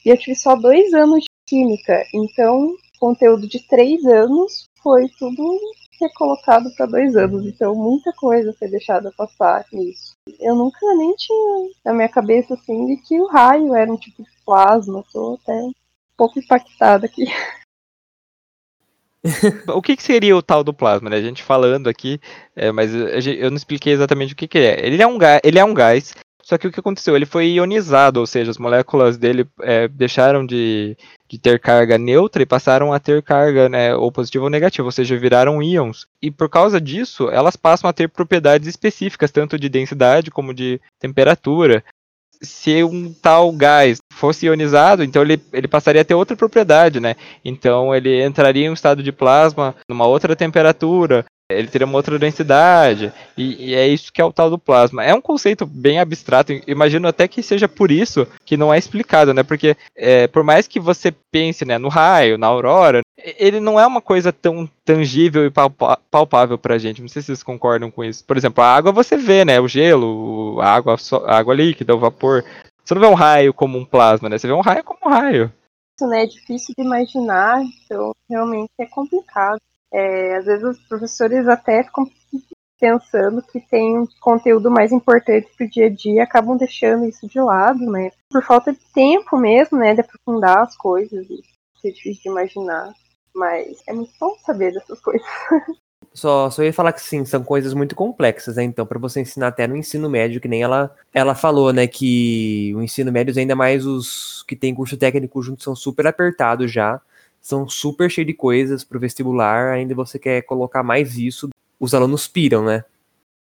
[0.06, 2.04] e eu tive só dois anos de química.
[2.14, 5.60] Então, conteúdo de três anos foi tudo
[6.00, 7.46] recolocado para dois anos.
[7.46, 10.14] Então muita coisa foi deixada passar nisso.
[10.40, 14.24] Eu nunca nem tinha na minha cabeça assim de que o raio era um tipo
[14.24, 15.04] de plasma.
[15.12, 15.74] Tô até um
[16.16, 17.26] pouco impactada aqui.
[19.68, 21.18] o que, que, seria o tal do plasma, né?
[21.18, 22.20] A gente falando aqui,
[22.56, 24.86] é, mas eu não expliquei exatamente o que, que é.
[24.86, 26.14] Ele é um ele é um gás
[26.50, 27.16] só que o que aconteceu?
[27.16, 32.42] Ele foi ionizado, ou seja, as moléculas dele é, deixaram de, de ter carga neutra
[32.42, 36.08] e passaram a ter carga né, ou positiva ou negativa, ou seja, viraram íons.
[36.20, 40.82] E por causa disso, elas passam a ter propriedades específicas, tanto de densidade como de
[41.00, 41.84] temperatura.
[42.42, 47.16] Se um tal gás fosse ionizado, então ele, ele passaria a ter outra propriedade, né?
[47.46, 52.20] Então ele entraria em um estado de plasma numa outra temperatura, ele teria uma outra
[52.20, 55.04] densidade, e, e, é isso que é o tal do plasma.
[55.04, 59.34] É um conceito bem abstrato, imagino até que seja por isso que não é explicado,
[59.34, 59.42] né?
[59.42, 63.86] Porque é, por mais que você pense né, no raio, na aurora, ele não é
[63.86, 65.52] uma coisa tão tangível e
[66.12, 67.02] palpável pra gente.
[67.02, 68.24] Não sei se vocês concordam com isso.
[68.24, 69.60] Por exemplo, a água você vê, né?
[69.60, 70.96] O gelo, a água,
[71.26, 72.44] a água líquida, o vapor.
[72.84, 74.38] Você não vê um raio como um plasma, né?
[74.38, 75.52] Você vê um raio como um raio.
[76.00, 76.24] Isso, né?
[76.24, 79.60] É difícil de imaginar, então realmente é complicado.
[79.92, 82.06] É, às vezes os professores até ficam
[82.80, 87.28] pensando que tem um conteúdo mais importante para o dia a dia acabam deixando isso
[87.28, 88.12] de lado, né?
[88.32, 89.94] Por falta de tempo mesmo, né?
[89.94, 91.42] De aprofundar as coisas e
[91.82, 92.94] ser difícil de imaginar.
[93.36, 95.28] Mas é muito bom saber dessas coisas.
[96.12, 98.64] Só, só ia falar que sim, são coisas muito complexas, né?
[98.64, 101.86] Então, para você ensinar até no ensino médio, que nem ela, ela falou, né?
[101.86, 106.72] Que o ensino médio, ainda mais os que tem curso técnico junto, são super apertados
[106.72, 107.00] já
[107.42, 112.28] são super cheios de coisas pro vestibular, ainda você quer colocar mais isso, os alunos
[112.28, 112.84] piram, né?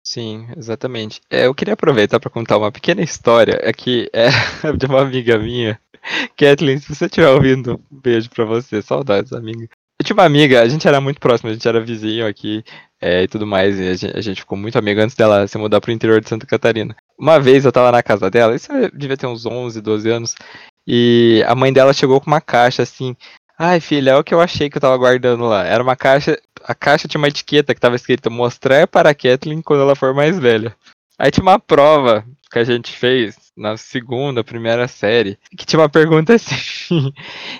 [0.02, 1.20] Sim, exatamente.
[1.28, 4.28] É, eu queria aproveitar para contar uma pequena história aqui é,
[4.76, 5.78] de uma amiga minha
[6.36, 8.80] Kathleen, se você estiver ouvindo, um beijo pra você.
[8.82, 9.68] Saudades, amiga.
[9.98, 12.64] Eu tinha uma amiga, a gente era muito próximo, a gente era vizinho aqui
[13.00, 15.58] é, e tudo mais, e a gente, a gente, ficou muito amigo antes dela se
[15.58, 16.94] mudar pro interior de Santa Catarina.
[17.18, 20.34] Uma vez eu tava na casa dela, isso devia ter uns 11, 12 anos,
[20.86, 23.16] e a mãe dela chegou com uma caixa assim.
[23.58, 25.64] Ai, filha, é o que eu achei que eu tava guardando lá.
[25.64, 26.40] Era uma caixa.
[26.62, 30.14] A caixa tinha uma etiqueta que tava escrita mostrar para a Kathleen quando ela for
[30.14, 30.76] mais velha.
[31.18, 35.88] Aí tinha uma prova que a gente fez na segunda, primeira série, que tinha uma
[35.88, 36.54] pergunta assim: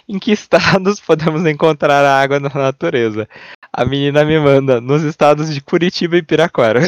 [0.08, 3.28] em que estados podemos encontrar a água na natureza?
[3.72, 6.80] A menina me manda nos estados de Curitiba e Piraquara.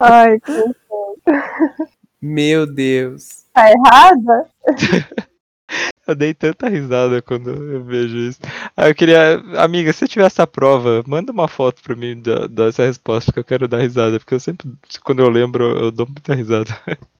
[0.00, 0.52] Ai, que
[2.22, 3.44] Meu Deus.
[3.52, 4.48] Tá errada?
[6.04, 8.40] Eu dei tanta risada quando eu vejo isso.
[8.76, 9.40] Aí eu queria.
[9.56, 13.44] Amiga, se tiver essa prova, manda uma foto pra mim da, dessa resposta que eu
[13.44, 14.18] quero dar risada.
[14.18, 14.68] Porque eu sempre,
[15.04, 16.76] quando eu lembro, eu dou muita risada.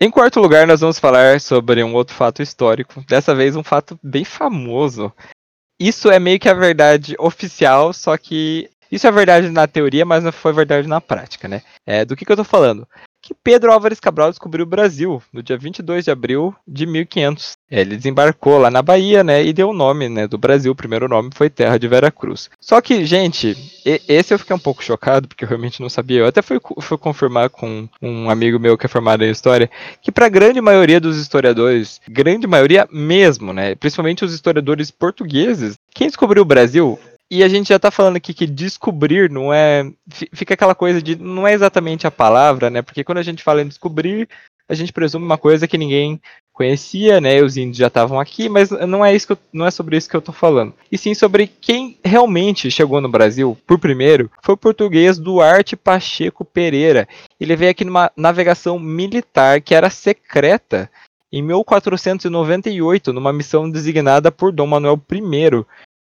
[0.00, 3.04] Em quarto lugar, nós vamos falar sobre um outro fato histórico.
[3.06, 5.12] Dessa vez, um fato bem famoso.
[5.78, 10.24] Isso é meio que a verdade oficial, só que isso é verdade na teoria, mas
[10.24, 11.62] não foi verdade na prática, né?
[11.86, 12.86] É, do que, que eu tô falando?
[13.20, 17.52] Que Pedro Álvares Cabral descobriu o Brasil no dia 22 de abril de 1500.
[17.70, 20.72] É, ele desembarcou lá na Bahia, né, e deu o nome, né, do Brasil.
[20.72, 22.48] O primeiro nome foi Terra de Vera Cruz.
[22.60, 26.20] Só que, gente, esse eu fiquei um pouco chocado, porque eu realmente não sabia.
[26.20, 29.68] Eu até fui, fui confirmar com um amigo meu que é formado em história,
[30.00, 35.76] que para a grande maioria dos historiadores, grande maioria mesmo, né, principalmente os historiadores portugueses,
[35.92, 36.98] quem descobriu o Brasil
[37.30, 39.90] e a gente já tá falando aqui que descobrir não é.
[40.32, 41.16] Fica aquela coisa de.
[41.16, 42.80] Não é exatamente a palavra, né?
[42.80, 44.28] Porque quando a gente fala em descobrir,
[44.68, 46.20] a gente presume uma coisa que ninguém
[46.52, 47.40] conhecia, né?
[47.42, 50.16] Os índios já estavam aqui, mas não é isso eu, não é sobre isso que
[50.16, 50.74] eu tô falando.
[50.90, 56.44] E sim sobre quem realmente chegou no Brasil por primeiro foi o português Duarte Pacheco
[56.44, 57.06] Pereira.
[57.38, 60.90] Ele veio aqui numa navegação militar que era secreta
[61.30, 65.64] em 1498, numa missão designada por Dom Manuel I,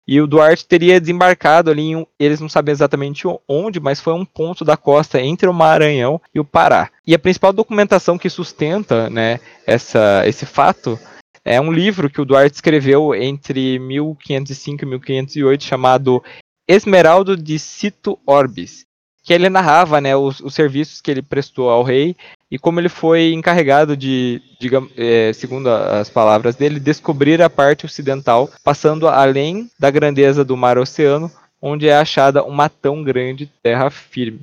[0.07, 4.25] e o Duarte teria desembarcado ali, em eles não sabem exatamente onde, mas foi um
[4.25, 6.89] ponto da costa entre o Maranhão e o Pará.
[7.05, 10.99] E a principal documentação que sustenta né, essa, esse fato
[11.45, 16.23] é um livro que o Duarte escreveu entre 1505 e 1508 chamado
[16.67, 18.85] Esmeraldo de Cito Orbis,
[19.23, 22.15] que ele narrava né, os, os serviços que ele prestou ao rei
[22.51, 27.85] e como ele foi encarregado de, digamos, é, segundo as palavras dele, descobrir a parte
[27.85, 31.31] ocidental, passando além da grandeza do mar-oceano,
[31.61, 34.41] onde é achada uma tão grande terra firme.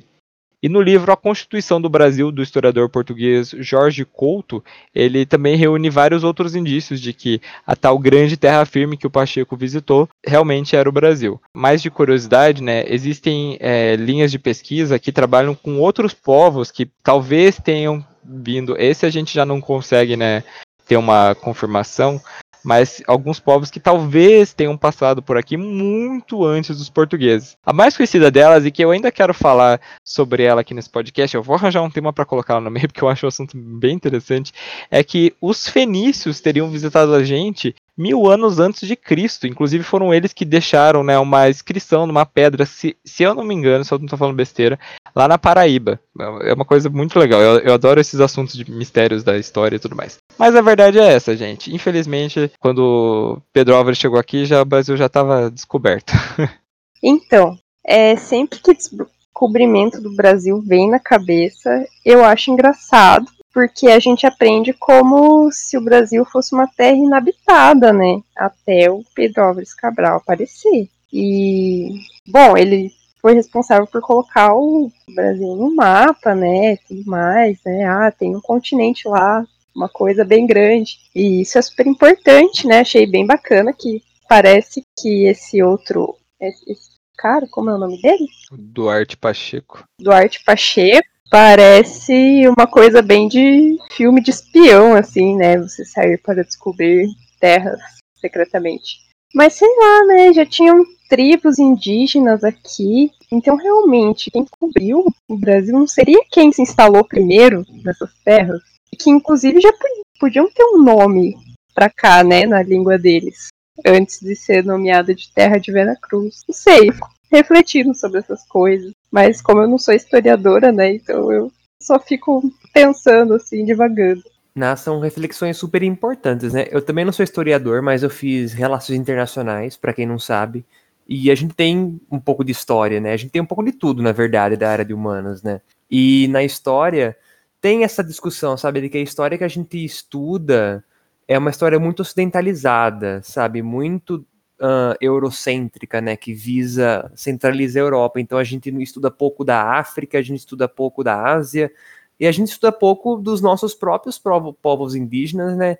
[0.61, 5.89] E no livro A Constituição do Brasil, do historiador português Jorge Couto, ele também reúne
[5.89, 10.75] vários outros indícios de que a tal grande terra firme que o Pacheco visitou realmente
[10.75, 11.41] era o Brasil.
[11.53, 16.89] Mais de curiosidade, né, existem é, linhas de pesquisa que trabalham com outros povos que
[17.01, 18.75] talvez tenham vindo.
[18.77, 20.43] Esse a gente já não consegue né,
[20.85, 22.21] ter uma confirmação,
[22.69, 27.57] mas alguns povos que talvez tenham passado por aqui muito antes dos portugueses.
[27.65, 31.35] A mais conhecida delas, e que eu ainda quero falar sobre ela aqui nesse podcast,
[31.35, 33.95] eu vou arranjar um tema para colocar no meio, porque eu acho o assunto bem
[33.95, 34.53] interessante,
[34.91, 39.45] é que os fenícios teriam visitado a gente mil anos antes de Cristo.
[39.45, 43.53] Inclusive foram eles que deixaram né, uma inscrição numa pedra, se, se eu não me
[43.53, 44.79] engano, se eu não estou falando besteira,
[45.13, 45.99] lá na Paraíba.
[46.41, 47.41] É uma coisa muito legal.
[47.41, 50.17] Eu, eu, adoro esses assuntos de mistérios da história e tudo mais.
[50.37, 51.73] Mas a verdade é essa, gente.
[51.75, 56.13] Infelizmente, quando Pedro Álvares chegou aqui, já o Brasil já estava descoberto.
[57.01, 63.25] Então, é sempre que descobrimento do Brasil vem na cabeça, eu acho engraçado
[63.59, 68.21] porque a gente aprende como se o Brasil fosse uma terra inabitada, né?
[68.33, 70.87] Até o Pedro Álvares Cabral aparecer.
[71.11, 71.89] E,
[72.25, 72.89] bom, ele
[73.21, 76.77] foi responsável por colocar o Brasil no mapa, né?
[76.87, 77.83] Tudo mais, né?
[77.83, 79.45] Ah, tem um continente lá,
[79.75, 80.97] uma coisa bem grande.
[81.13, 82.79] E isso é super importante, né?
[82.79, 86.15] Achei bem bacana que parece que esse outro.
[86.39, 88.25] Esse cara, como é o nome dele?
[88.53, 89.83] Duarte Pacheco.
[89.99, 95.59] Duarte Pacheco Parece uma coisa bem de filme de espião, assim, né?
[95.59, 97.07] Você sair para descobrir
[97.39, 97.79] terras
[98.19, 99.07] secretamente.
[99.35, 100.33] Mas sei lá, né?
[100.33, 103.11] Já tinham tribos indígenas aqui.
[103.31, 108.61] Então, realmente, quem cobriu o Brasil não seria quem se instalou primeiro nessas terras?
[108.97, 109.71] Que, inclusive, já
[110.19, 111.37] podiam ter um nome
[111.75, 112.47] para cá, né?
[112.47, 113.49] Na língua deles.
[113.85, 116.41] Antes de ser nomeada de Terra de Veracruz.
[116.47, 116.89] Não sei,
[117.31, 118.91] refletindo sobre essas coisas.
[119.11, 120.93] Mas como eu não sou historiadora, né?
[120.93, 121.51] Então eu
[121.81, 124.23] só fico pensando assim, devagando.
[124.55, 126.67] Não, são reflexões super importantes, né?
[126.71, 130.65] Eu também não sou historiador, mas eu fiz relações internacionais, para quem não sabe.
[131.07, 133.13] E a gente tem um pouco de história, né?
[133.13, 135.61] A gente tem um pouco de tudo, na verdade, da área de humanas, né?
[135.89, 137.15] E na história
[137.61, 140.83] tem essa discussão, sabe, de que a história que a gente estuda
[141.27, 144.25] é uma história muito ocidentalizada, sabe, muito
[144.59, 148.19] uh, eurocêntrica, né, que visa centralizar a Europa.
[148.19, 151.71] Então a gente estuda pouco da África, a gente estuda pouco da Ásia
[152.19, 154.21] e a gente estuda pouco dos nossos próprios
[154.61, 155.77] povos indígenas, né,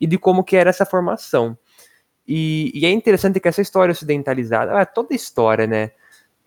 [0.00, 1.58] e de como que era essa formação.
[2.26, 5.90] E, e é interessante que essa história ocidentalizada, é toda história, né,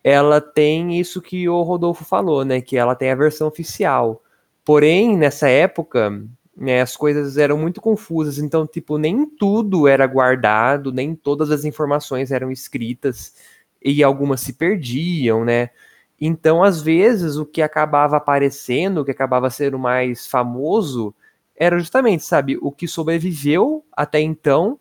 [0.02, 4.22] ela tem isso que o Rodolfo falou, né, que ela tem a versão oficial.
[4.64, 6.22] Porém, nessa época,
[6.56, 11.64] né, as coisas eram muito confusas, então, tipo, nem tudo era guardado, nem todas as
[11.64, 13.34] informações eram escritas,
[13.82, 15.70] e algumas se perdiam, né?
[16.20, 21.14] Então, às vezes, o que acabava aparecendo, o que acabava sendo mais famoso,
[21.56, 24.78] era justamente, sabe, o que sobreviveu até então,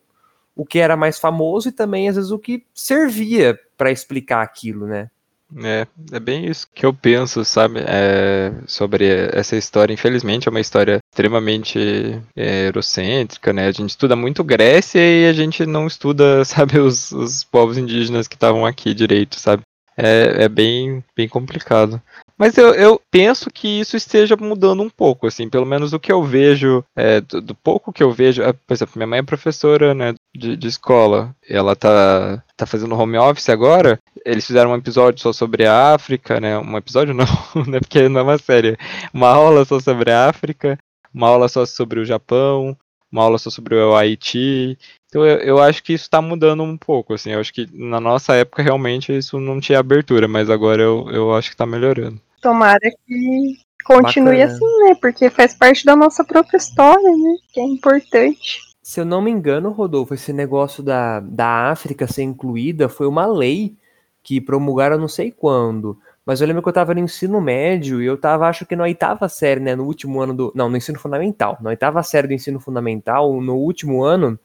[0.56, 4.86] o que era mais famoso e também, às vezes, o que servia para explicar aquilo,
[4.86, 5.10] né?
[5.58, 9.94] É, é bem isso que eu penso, sabe, é, sobre essa história.
[9.94, 13.68] Infelizmente, é uma história extremamente é, eurocêntrica, né?
[13.68, 18.28] A gente estuda muito Grécia e a gente não estuda, sabe, os, os povos indígenas
[18.28, 19.62] que estavam aqui direito, sabe?
[19.96, 22.02] É, é bem, bem complicado.
[22.36, 26.12] Mas eu, eu, penso que isso esteja mudando um pouco, assim, pelo menos o que
[26.12, 29.24] eu vejo, é, do, do, pouco que eu vejo, é, por exemplo, minha mãe é
[29.24, 34.76] professora, né, de, de, escola, ela tá, tá fazendo home office agora, eles fizeram um
[34.76, 37.26] episódio só sobre a África, né, um episódio não,
[37.68, 38.76] né, porque não é uma série,
[39.14, 40.78] uma aula só sobre a África,
[41.14, 42.78] uma aula só sobre o Japão,
[43.12, 44.78] uma aula só sobre o Haiti,
[45.14, 47.32] então eu, eu acho que isso está mudando um pouco, assim.
[47.32, 51.36] Eu acho que na nossa época realmente isso não tinha abertura, mas agora eu, eu
[51.36, 52.20] acho que está melhorando.
[52.42, 54.54] Tomara que continue Bacana.
[54.54, 54.96] assim, né?
[55.00, 57.36] Porque faz parte da nossa própria história, né?
[57.54, 58.60] Que é importante.
[58.82, 63.28] Se eu não me engano, Rodolfo, esse negócio da, da África ser incluída foi uma
[63.28, 63.76] lei
[64.24, 66.00] que promulgaram não sei quando.
[66.26, 68.84] Mas eu lembro que eu tava no ensino médio e eu tava, acho que na
[68.84, 69.76] oitava série, né?
[69.76, 70.54] No último ano do.
[70.56, 71.58] Não, no ensino fundamental.
[71.62, 74.40] Na oitava série do ensino fundamental, no último ano,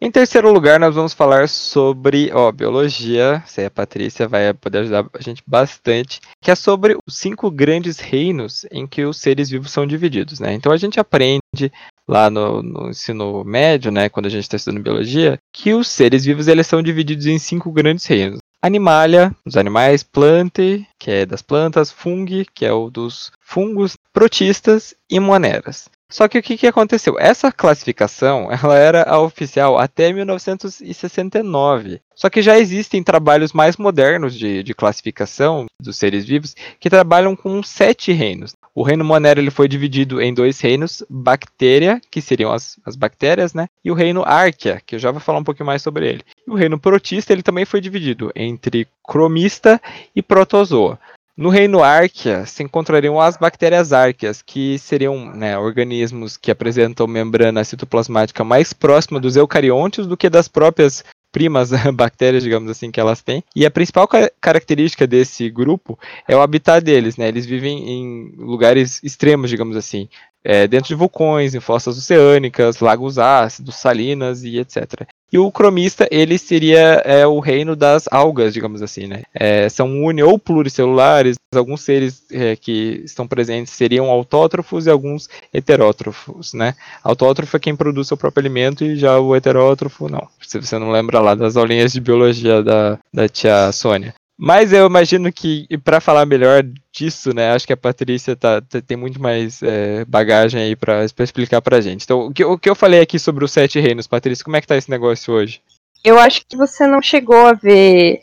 [0.00, 3.42] Em terceiro lugar, nós vamos falar sobre, ó, biologia.
[3.46, 7.98] Sei a Patrícia vai poder ajudar a gente bastante, que é sobre os cinco grandes
[7.98, 10.54] reinos em que os seres vivos são divididos, né?
[10.54, 11.72] Então a gente aprende
[12.08, 16.24] lá no, no ensino médio, né, quando a gente está estudando biologia, que os seres
[16.24, 18.38] vivos eles são divididos em cinco grandes reinos.
[18.62, 24.94] Animalia, os animais, plante, que é das plantas, fungi, que é o dos fungos, protistas
[25.10, 25.88] e moneras.
[26.10, 27.16] Só que o que, que aconteceu?
[27.18, 32.00] Essa classificação ela era a oficial até 1969.
[32.14, 37.36] Só que já existem trabalhos mais modernos de, de classificação dos seres vivos que trabalham
[37.36, 38.56] com sete reinos.
[38.74, 43.52] O reino Monera ele foi dividido em dois reinos, Bactéria, que seriam as, as bactérias,
[43.52, 43.66] né?
[43.84, 46.22] E o reino Arquia, que eu já vou falar um pouquinho mais sobre ele.
[46.46, 49.80] E o reino Protista ele também foi dividido entre Cromista
[50.14, 50.98] e Protozoa.
[51.38, 57.62] No reino Arquia se encontrariam as bactérias árqueas, que seriam né, organismos que apresentam membrana
[57.62, 63.22] citoplasmática mais próxima dos eucariontes do que das próprias primas bactérias, digamos assim, que elas
[63.22, 63.44] têm.
[63.54, 67.28] E a principal ca característica desse grupo é o habitat deles, né?
[67.28, 70.08] Eles vivem em lugares extremos, digamos assim,
[70.44, 75.06] é, dentro de vulcões, em fossas oceânicas, lagos ácidos, salinas e etc.
[75.30, 79.24] E o cromista, ele seria é, o reino das algas, digamos assim, né?
[79.34, 85.28] É, são uni ou pluricelulares, alguns seres é, que estão presentes seriam autótrofos e alguns
[85.52, 86.74] heterótrofos, né?
[87.04, 90.26] Autótrofo é quem produz seu próprio alimento e já o heterótrofo, não.
[90.40, 94.14] Se você não lembra lá das aulinhas de biologia da, da tia Sônia.
[94.40, 96.62] Mas eu imagino que, para falar melhor
[96.92, 101.04] disso, né, acho que a Patrícia tá, tá tem muito mais é, bagagem aí para
[101.04, 102.04] explicar pra gente.
[102.04, 104.60] Então, o que, o que eu falei aqui sobre os sete reinos, Patrícia, como é
[104.60, 105.60] que tá esse negócio hoje?
[106.04, 108.20] Eu acho que você não chegou a ver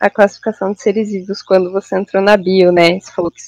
[0.00, 2.98] a classificação de seres vivos quando você entrou na bio, né?
[2.98, 3.40] Você falou que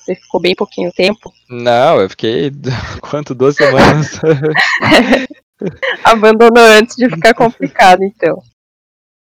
[0.00, 1.32] você ficou bem pouquinho tempo.
[1.48, 2.50] Não, eu fiquei,
[3.00, 4.18] quanto, duas semanas?
[6.02, 8.42] Abandonou antes de ficar complicado, então.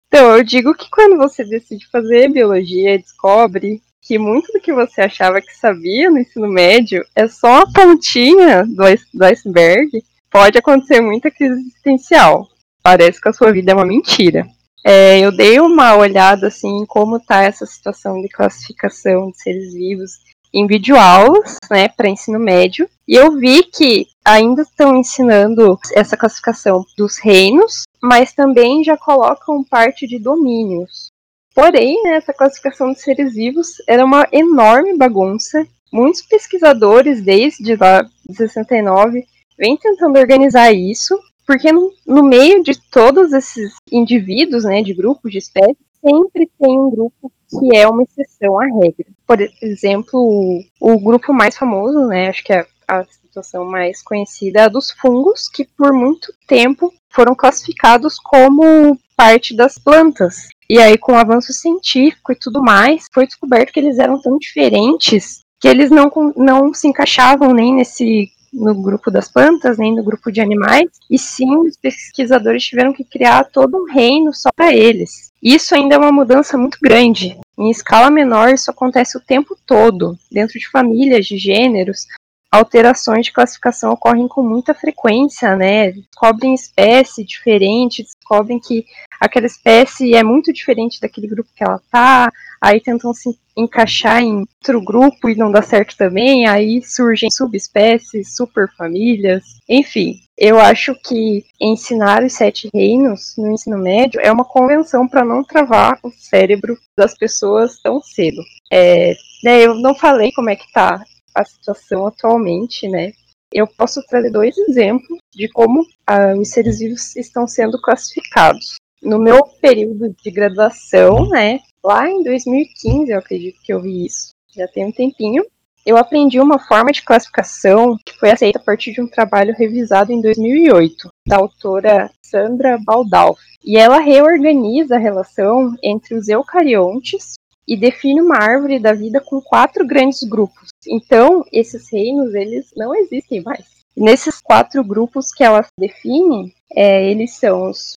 [0.09, 5.01] Então, eu digo que quando você decide fazer biologia, descobre que muito do que você
[5.01, 8.83] achava que sabia no ensino médio é só a pontinha do,
[9.13, 12.47] do iceberg, pode acontecer muita crise existencial.
[12.81, 14.47] Parece que a sua vida é uma mentira.
[14.83, 19.73] É, eu dei uma olhada assim em como está essa situação de classificação de seres
[19.73, 20.11] vivos
[20.53, 26.83] em videoaulas, né, para ensino médio, e eu vi que ainda estão ensinando essa classificação
[26.97, 31.09] dos reinos, mas também já colocam parte de domínios.
[31.53, 35.65] Porém, né, essa classificação de seres vivos era uma enorme bagunça.
[35.91, 39.25] Muitos pesquisadores, desde lá de 69,
[39.57, 45.31] vêm tentando organizar isso, porque no, no meio de todos esses indivíduos, né, de grupos,
[45.31, 49.05] de espécies, sempre tem um grupo que é uma exceção à regra.
[49.25, 54.63] Por exemplo, o grupo mais famoso, né, acho que é a situação mais conhecida é
[54.63, 60.47] a dos fungos, que por muito tempo foram classificados como parte das plantas.
[60.69, 64.37] E aí, com o avanço científico e tudo mais, foi descoberto que eles eram tão
[64.37, 70.03] diferentes que eles não, não se encaixavam nem nesse no grupo das plantas, nem no
[70.03, 74.73] grupo de animais, e sim os pesquisadores tiveram que criar todo um reino só para
[74.73, 75.28] eles.
[75.41, 77.37] Isso ainda é uma mudança muito grande.
[77.57, 82.05] Em escala menor, isso acontece o tempo todo, dentro de famílias, de gêneros.
[82.51, 85.91] Alterações de classificação ocorrem com muita frequência, né?
[85.91, 88.85] Descobrem espécie diferente, descobrem que
[89.19, 94.39] aquela espécie é muito diferente daquele grupo que ela tá, aí tentam se encaixar em
[94.39, 100.19] outro grupo e não dá certo também, aí surgem subespécies, superfamílias, enfim.
[100.37, 105.43] Eu acho que ensinar os sete reinos no ensino médio é uma convenção para não
[105.43, 108.41] travar o cérebro das pessoas tão cedo.
[108.71, 111.03] É, né, eu não falei como é que tá
[111.35, 113.11] a situação atualmente, né?
[113.51, 118.75] Eu posso trazer dois exemplos de como ah, os seres vivos estão sendo classificados.
[119.01, 124.31] No meu período de graduação, né, lá em 2015, eu acredito que eu vi isso,
[124.55, 125.43] já tem um tempinho,
[125.85, 130.11] eu aprendi uma forma de classificação que foi aceita a partir de um trabalho revisado
[130.11, 133.39] em 2008, da autora Sandra Baldalf.
[133.63, 137.33] E ela reorganiza a relação entre os eucariontes
[137.69, 140.69] e define uma árvore da vida com quatro grandes grupos.
[140.87, 143.63] Então, esses reinos, eles não existem mais.
[143.95, 147.93] Nesses quatro grupos que ela define, é, eles são os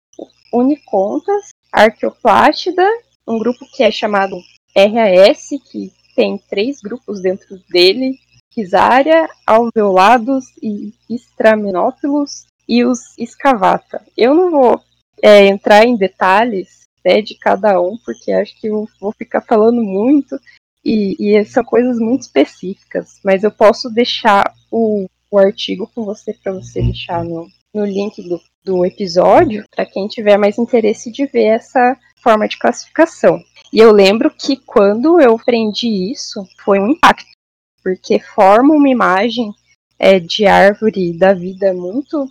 [0.52, 2.86] unicontas, arqueoplástida,
[3.26, 4.36] um grupo que é chamado
[4.76, 8.20] RAS, que tem três grupos dentro dele,
[8.50, 14.02] Kisária, alveolados e extramenófilos e os escavata.
[14.18, 14.82] Eu não vou
[15.22, 19.84] é, entrar em detalhes né, de cada um, porque acho que eu vou ficar falando
[19.84, 20.40] muito
[20.84, 26.34] e, e são coisas muito específicas, mas eu posso deixar o, o artigo com você
[26.34, 31.26] para você deixar no, no link do, do episódio, para quem tiver mais interesse de
[31.26, 33.42] ver essa forma de classificação.
[33.74, 37.30] E eu lembro que quando eu aprendi isso, foi um impacto,
[37.84, 39.54] porque forma uma imagem
[39.98, 42.28] é, de árvore da vida muito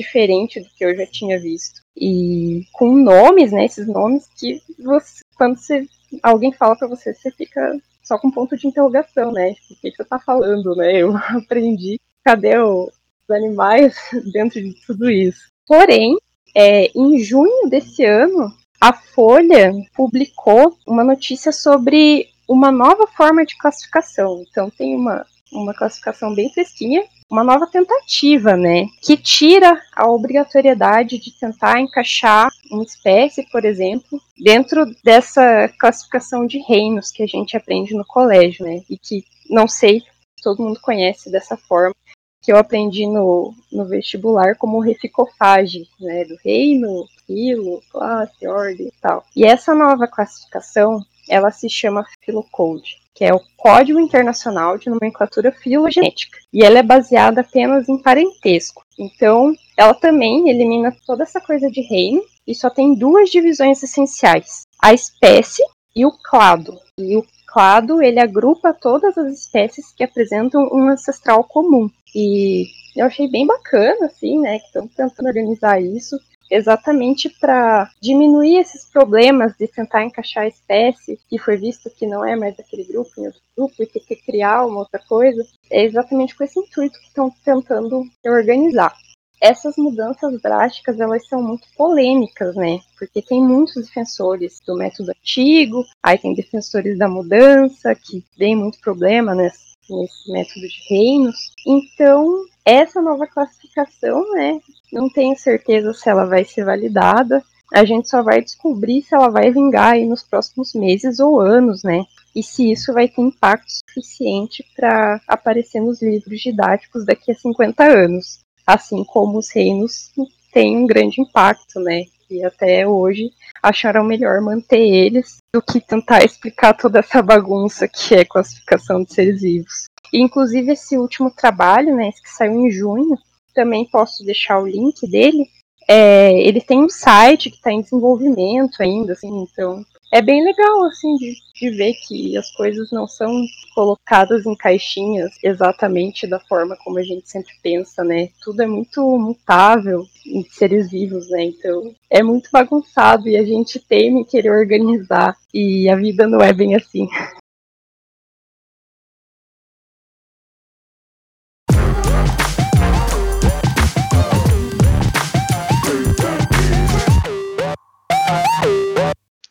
[0.00, 1.80] diferente do que eu já tinha visto.
[1.96, 5.86] E com nomes, né, esses nomes que você, quando você,
[6.22, 9.54] alguém fala para você, você fica só com ponto de interrogação, né?
[9.54, 10.96] Tipo, o que, que você tá falando, né?
[10.96, 13.94] Eu aprendi, cadê o, os animais
[14.32, 15.48] dentro de tudo isso?
[15.66, 16.16] Porém,
[16.54, 23.56] é, em junho desse ano, a Folha publicou uma notícia sobre uma nova forma de
[23.56, 24.42] classificação.
[24.50, 31.18] Então, tem uma uma classificação bem fresquinha, uma nova tentativa, né, que tira a obrigatoriedade
[31.18, 37.56] de tentar encaixar uma espécie, por exemplo, dentro dessa classificação de reinos que a gente
[37.56, 40.02] aprende no colégio, né, e que não sei,
[40.42, 41.94] todo mundo conhece dessa forma,
[42.42, 48.92] que eu aprendi no, no vestibular como reficofage, né, do reino, filo, classe, ordem e
[49.00, 49.24] tal.
[49.36, 55.52] E essa nova classificação, ela se chama Philocode, que é o Código Internacional de Nomenclatura
[55.52, 58.84] Filogenética, e ela é baseada apenas em parentesco.
[58.98, 64.62] Então, ela também elimina toda essa coisa de reino e só tem duas divisões essenciais:
[64.82, 65.62] a espécie
[65.94, 66.76] e o clado.
[66.98, 71.88] E o clado, ele agrupa todas as espécies que apresentam um ancestral comum.
[72.14, 72.66] E
[72.96, 76.18] eu achei bem bacana, assim, né, que estão tentando organizar isso,
[76.50, 82.24] exatamente para diminuir esses problemas de tentar encaixar a espécie, que foi visto que não
[82.24, 85.42] é mais daquele grupo em outro grupo e ter que criar uma outra coisa.
[85.70, 88.94] É exatamente com esse intuito que estão tentando organizar
[89.40, 92.78] essas mudanças drásticas elas são muito polêmicas, né?
[92.98, 98.78] Porque tem muitos defensores do método antigo, aí tem defensores da mudança que tem muito
[98.80, 101.36] problema nesse, nesse método de reinos.
[101.66, 104.60] Então, essa nova classificação, né?
[104.92, 107.42] Não tenho certeza se ela vai ser validada.
[107.72, 111.82] A gente só vai descobrir se ela vai vingar aí nos próximos meses ou anos,
[111.82, 112.04] né?
[112.34, 117.84] E se isso vai ter impacto suficiente para aparecer nos livros didáticos daqui a 50
[117.84, 118.40] anos
[118.72, 120.12] assim como os reinos
[120.52, 122.04] têm um grande impacto, né?
[122.30, 123.30] E até hoje
[123.62, 129.12] acharam melhor manter eles do que tentar explicar toda essa bagunça que é classificação de
[129.12, 129.86] seres vivos.
[130.12, 133.18] E, inclusive esse último trabalho, né, que saiu em junho,
[133.54, 135.46] também posso deixar o link dele.
[135.88, 140.84] É, ele tem um site que está em desenvolvimento ainda, assim, então é bem legal,
[140.84, 143.32] assim, de, de ver que as coisas não são
[143.74, 148.28] colocadas em caixinhas exatamente da forma como a gente sempre pensa, né?
[148.42, 151.44] Tudo é muito mutável em seres vivos, né?
[151.44, 156.52] Então é muito bagunçado e a gente teme querer organizar e a vida não é
[156.52, 157.08] bem assim.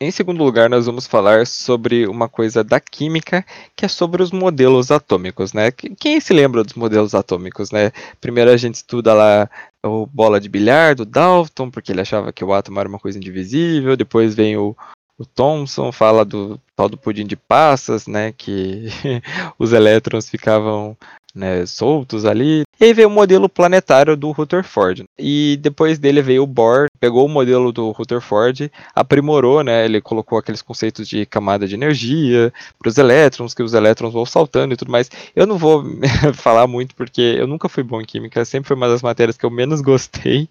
[0.01, 3.45] Em segundo lugar, nós vamos falar sobre uma coisa da química,
[3.75, 5.71] que é sobre os modelos atômicos, né?
[5.71, 7.91] Quem se lembra dos modelos atômicos, né?
[8.21, 9.49] Primeiro a gente estuda lá
[9.85, 13.17] o bola de bilhar do Dalton, porque ele achava que o átomo era uma coisa
[13.17, 13.97] indivisível.
[13.97, 14.73] Depois vem o,
[15.17, 18.31] o Thomson, fala do tal do pudim de passas, né?
[18.31, 18.85] Que
[19.59, 20.95] os elétrons ficavam
[21.35, 22.63] né, soltos ali.
[22.79, 25.03] E aí veio o modelo planetário do Rutherford.
[25.17, 30.37] E depois dele veio o Bohr, pegou o modelo do Rutherford, aprimorou, né, ele colocou
[30.37, 34.77] aqueles conceitos de camada de energia para os elétrons, que os elétrons vão saltando e
[34.77, 35.09] tudo mais.
[35.35, 35.83] Eu não vou
[36.33, 39.45] falar muito porque eu nunca fui bom em química, sempre foi uma das matérias que
[39.45, 40.47] eu menos gostei.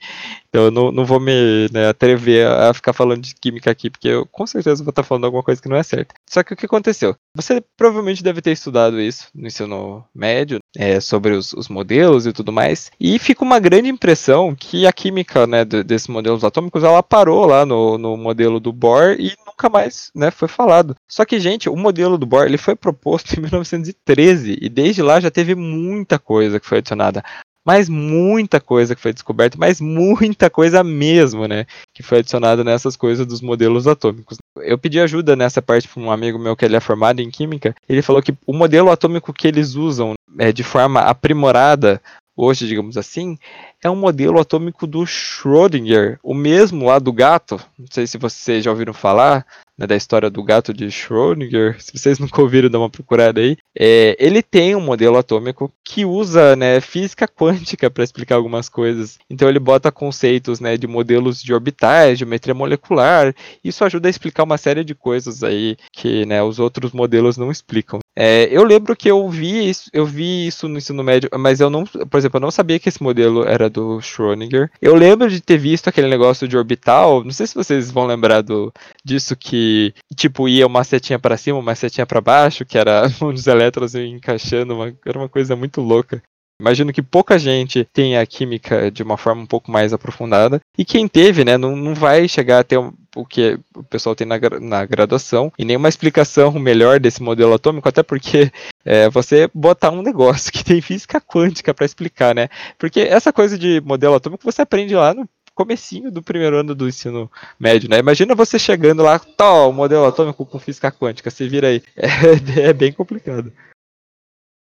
[0.49, 4.09] Então eu não, não vou me né, atrever a ficar falando de química aqui, porque
[4.09, 6.15] eu com certeza vou estar falando alguma coisa que não é certa.
[6.29, 7.17] Só que o que aconteceu?
[7.35, 12.33] Você provavelmente deve ter estudado isso no ensino médio, é, sobre os, os, modelos e
[12.33, 17.03] tudo mais, e fica uma grande impressão que a química né, desses modelos atômicos ela
[17.03, 20.95] parou lá no, no modelo do Bohr e nunca mais né, foi falado.
[21.09, 25.21] Só que, gente, o modelo do Bohr ele foi proposto em 1913 e desde lá
[25.21, 27.23] já teve muita coisa que foi adicionada
[27.69, 32.97] mas muita coisa que foi descoberta, mas muita coisa mesmo, né, que foi adicionada nessas
[32.97, 34.39] coisas dos modelos atômicos.
[34.57, 37.75] Eu pedi ajuda nessa parte para um amigo meu que ele é formado em química,
[37.87, 42.01] ele falou que o modelo atômico que eles usam é, de forma aprimorada
[42.35, 43.37] hoje, digamos assim,
[43.83, 47.61] é um modelo atômico do Schrödinger, o mesmo lá do gato.
[47.79, 49.47] Não sei se vocês já ouviram falar
[49.79, 51.81] né, da história do gato de Schrödinger.
[51.81, 53.57] Se vocês nunca ouviram, dá uma procurada aí.
[53.79, 59.19] É, ele tem um modelo atômico que usa né, física quântica para explicar algumas coisas.
[59.31, 63.35] Então ele bota conceitos né, de modelos de orbitais, geometria molecular.
[63.63, 67.51] Isso ajuda a explicar uma série de coisas aí que né, os outros modelos não
[67.51, 68.01] explicam.
[68.17, 71.71] É, eu lembro que eu vi isso, eu vi isso no ensino médio, mas eu
[71.71, 74.71] não, por exemplo, eu não sabia que esse modelo era do Schrödinger.
[74.81, 78.43] Eu lembro de ter visto aquele negócio de orbital, não sei se vocês vão lembrar
[78.43, 78.73] do,
[79.05, 83.47] disso que, tipo, ia uma setinha para cima, uma setinha para baixo, que era os
[83.47, 86.23] elétrons encaixando, uma, era uma coisa muito louca.
[86.61, 90.61] Imagino que pouca gente tenha a química de uma forma um pouco mais aprofundada.
[90.77, 94.27] E quem teve, né, não, não vai chegar a ter o que o pessoal tem
[94.27, 98.51] na, na graduação e nenhuma explicação melhor desse modelo atômico, até porque
[98.85, 102.49] é, você botar um negócio que tem física quântica para explicar, né?
[102.77, 106.89] Porque essa coisa de modelo atômico você aprende lá no comecinho do primeiro ano do
[106.89, 107.99] ensino médio, né?
[107.99, 111.83] Imagina você chegando lá, tal, modelo atômico com física quântica, você vira aí.
[111.97, 113.53] É, é bem complicado.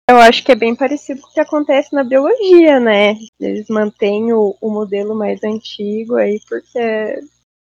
[0.09, 3.15] Eu acho que é bem parecido com o que acontece na biologia, né?
[3.39, 7.19] Eles mantêm o, o modelo mais antigo aí porque é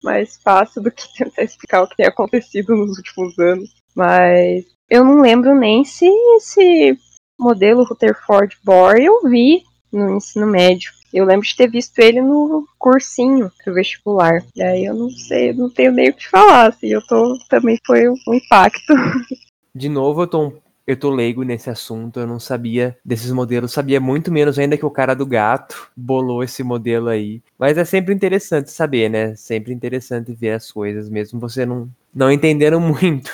[0.04, 3.70] mais fácil do que tentar explicar o que tem acontecido nos últimos anos.
[3.96, 6.08] Mas eu não lembro nem se
[6.38, 6.98] esse
[7.40, 10.92] modelo Rutherford Bohr eu vi no ensino médio.
[11.14, 14.44] Eu lembro de ter visto ele no cursinho do vestibular.
[14.56, 16.70] E aí eu não sei, não tenho nem o que falar.
[16.70, 17.38] Assim, eu tô.
[17.48, 18.94] Também foi um impacto.
[19.76, 20.52] De novo, eu tô um
[20.86, 24.86] eu tô leigo nesse assunto, eu não sabia desses modelos, sabia muito menos ainda que
[24.86, 27.42] o cara do gato bolou esse modelo aí.
[27.58, 29.36] Mas é sempre interessante saber, né?
[29.36, 33.32] Sempre interessante ver as coisas, mesmo você não, não entendendo muito.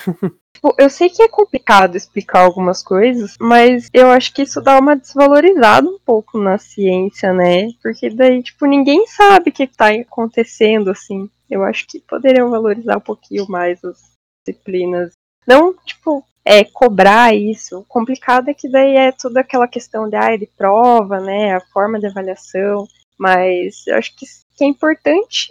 [0.54, 4.78] Tipo, eu sei que é complicado explicar algumas coisas, mas eu acho que isso dá
[4.78, 7.70] uma desvalorizada um pouco na ciência, né?
[7.82, 11.30] Porque daí, tipo, ninguém sabe o que tá acontecendo, assim.
[11.50, 14.12] Eu acho que poderiam valorizar um pouquinho mais as
[14.45, 15.12] disciplinas.
[15.47, 17.78] Não, tipo, é, cobrar isso.
[17.78, 21.62] O complicado é que daí é toda aquela questão de, ah, de prova, né, a
[21.62, 22.88] forma de avaliação,
[23.20, 24.26] mas eu acho que,
[24.58, 25.47] que é importante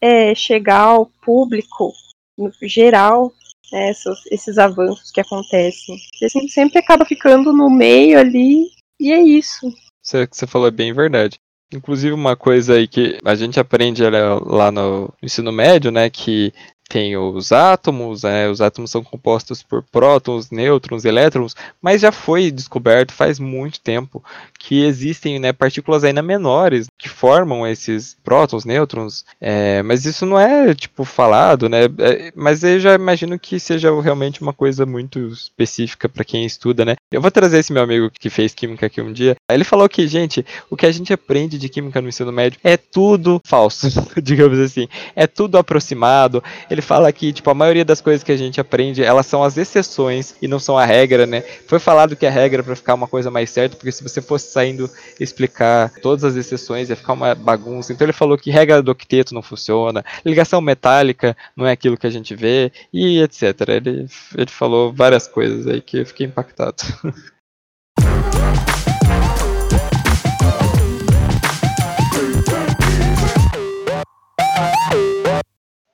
[0.00, 1.92] é, chegar ao público,
[2.38, 3.30] no geral,
[3.70, 5.94] né, esses, esses avanços que acontecem.
[6.22, 9.66] Assim, sempre acaba ficando no meio ali, e é isso.
[10.02, 11.36] Isso que você falou é bem verdade.
[11.70, 16.50] Inclusive uma coisa aí que a gente aprende lá no ensino médio, né, que
[16.88, 22.50] tem os átomos, né, os átomos são compostos por prótons, nêutrons, elétrons, mas já foi
[22.50, 24.22] descoberto faz muito tempo
[24.58, 30.38] que existem né, partículas ainda menores que formam esses prótons, nêutrons, é, mas isso não
[30.38, 31.84] é tipo falado, né?
[31.98, 36.84] É, mas eu já imagino que seja realmente uma coisa muito específica para quem estuda,
[36.84, 36.94] né?
[37.10, 39.36] Eu vou trazer esse meu amigo que fez química aqui um dia.
[39.50, 42.76] Ele falou que, gente, o que a gente aprende de química no ensino médio é
[42.76, 43.88] tudo falso,
[44.22, 46.42] digamos assim, é tudo aproximado.
[46.74, 49.56] Ele fala que, tipo, a maioria das coisas que a gente aprende, elas são as
[49.56, 51.40] exceções e não são a regra, né?
[51.68, 54.50] Foi falado que a regra para ficar uma coisa mais certa, porque se você fosse
[54.50, 57.92] saindo explicar todas as exceções, ia ficar uma bagunça.
[57.92, 62.08] Então ele falou que regra do octeto não funciona, ligação metálica não é aquilo que
[62.08, 63.60] a gente vê, e etc.
[63.68, 64.06] Ele,
[64.36, 66.82] ele falou várias coisas aí que eu fiquei impactado.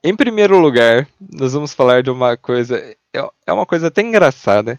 [0.02, 2.78] Em primeiro lugar, nós vamos falar de uma coisa.
[3.14, 4.78] É, é uma coisa até engraçada,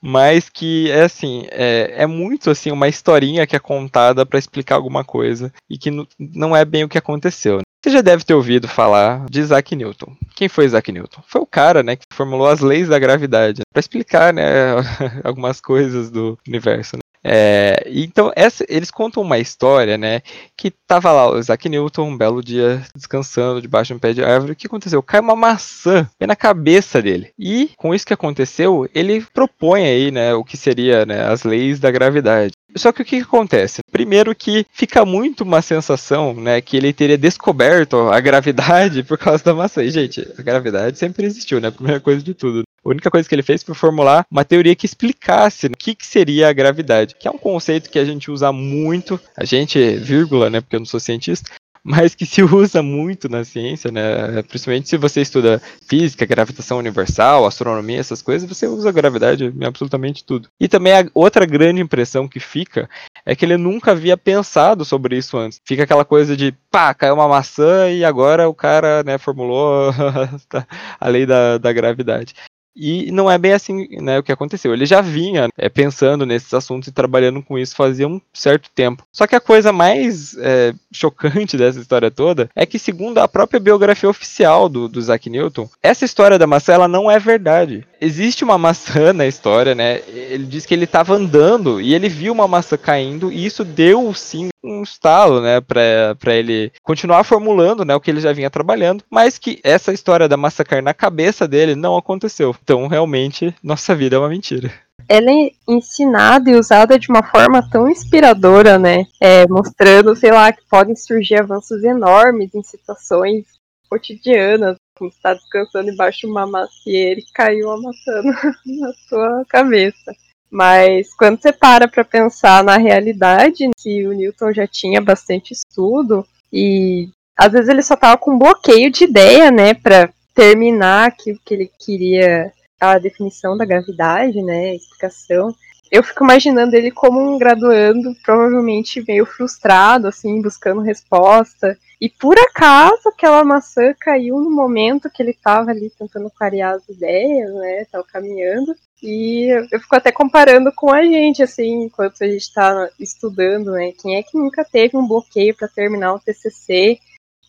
[0.00, 4.74] mas que é assim, é, é muito assim uma historinha que é contada para explicar
[4.74, 7.56] alguma coisa e que não é bem o que aconteceu.
[7.58, 7.62] Né?
[7.82, 10.16] Você já deve ter ouvido falar de Isaac Newton.
[10.34, 11.22] Quem foi Isaac Newton?
[11.26, 14.74] Foi o cara, né, que formulou as leis da gravidade para explicar, né,
[15.24, 16.96] algumas coisas do universo.
[16.96, 17.00] Né?
[17.22, 20.22] É, então, essa, eles contam uma história, né?
[20.56, 24.24] Que tava lá o Isaac Newton, um belo dia, descansando debaixo de um pé de
[24.24, 24.52] árvore.
[24.52, 25.02] O que aconteceu?
[25.02, 27.30] Cai uma maçã na cabeça dele.
[27.38, 30.34] E, com isso que aconteceu, ele propõe aí, né?
[30.34, 32.52] O que seria né, as leis da gravidade.
[32.76, 33.80] Só que o que, que, acontece?
[33.90, 39.42] Primeiro que fica muito uma sensação, né, que ele teria descoberto a gravidade por causa
[39.42, 39.82] da maçã.
[39.82, 41.70] E, gente, a gravidade sempre existiu, né?
[41.70, 42.62] Primeira coisa de tudo.
[42.88, 46.06] A única coisa que ele fez foi formular uma teoria que explicasse o que, que
[46.06, 50.48] seria a gravidade, que é um conceito que a gente usa muito, a gente, vírgula,
[50.48, 51.50] né, porque eu não sou cientista,
[51.84, 54.42] mas que se usa muito na ciência, né?
[54.42, 60.24] Principalmente se você estuda física, gravitação universal, astronomia, essas coisas, você usa gravidade em absolutamente
[60.24, 60.48] tudo.
[60.60, 62.88] E também a outra grande impressão que fica
[63.24, 65.60] é que ele nunca havia pensado sobre isso antes.
[65.64, 69.90] Fica aquela coisa de, pá, caiu uma maçã e agora o cara, né, formulou
[71.00, 72.34] a lei da, da gravidade.
[72.78, 74.72] E não é bem assim né, o que aconteceu.
[74.72, 79.04] Ele já vinha é, pensando nesses assuntos e trabalhando com isso fazia um certo tempo.
[79.12, 83.58] Só que a coisa mais é, chocante dessa história toda é que, segundo a própria
[83.58, 87.84] biografia oficial do, do Isaac Newton, essa história da maçã ela não é verdade.
[88.00, 90.00] Existe uma maçã na história, né?
[90.08, 94.12] Ele diz que ele estava andando e ele viu uma maçã caindo e isso deu
[94.14, 99.04] sim um estalo, né, para ele continuar formulando, né, o que ele já vinha trabalhando,
[99.08, 102.54] mas que essa história da massacre na cabeça dele não aconteceu.
[102.62, 104.70] Então, realmente, nossa vida é uma mentira
[105.08, 109.06] ela é ensinada e usada de uma forma tão inspiradora, né?
[109.18, 113.46] É, mostrando, sei lá, que podem surgir avanços enormes em situações
[113.88, 114.76] cotidianas,
[115.06, 118.22] está descansando embaixo de uma macieira e caiu uma maçã
[118.66, 120.12] na sua cabeça.
[120.50, 126.26] Mas quando você para para pensar na realidade, que o Newton já tinha bastante estudo
[126.52, 131.38] e às vezes ele só tava com um bloqueio de ideia, né, para terminar aquilo
[131.44, 135.54] que ele queria, a definição da gravidade, né, a explicação.
[135.90, 141.78] Eu fico imaginando ele como um graduando, provavelmente meio frustrado, assim, buscando resposta.
[142.00, 146.88] E por acaso aquela maçã caiu no momento que ele estava ali tentando clarear as
[146.88, 147.84] ideias, né?
[147.90, 148.74] Tava caminhando.
[149.02, 153.92] E eu fico até comparando com a gente, assim, enquanto a gente está estudando, né?
[154.00, 156.98] Quem é que nunca teve um bloqueio para terminar o TCC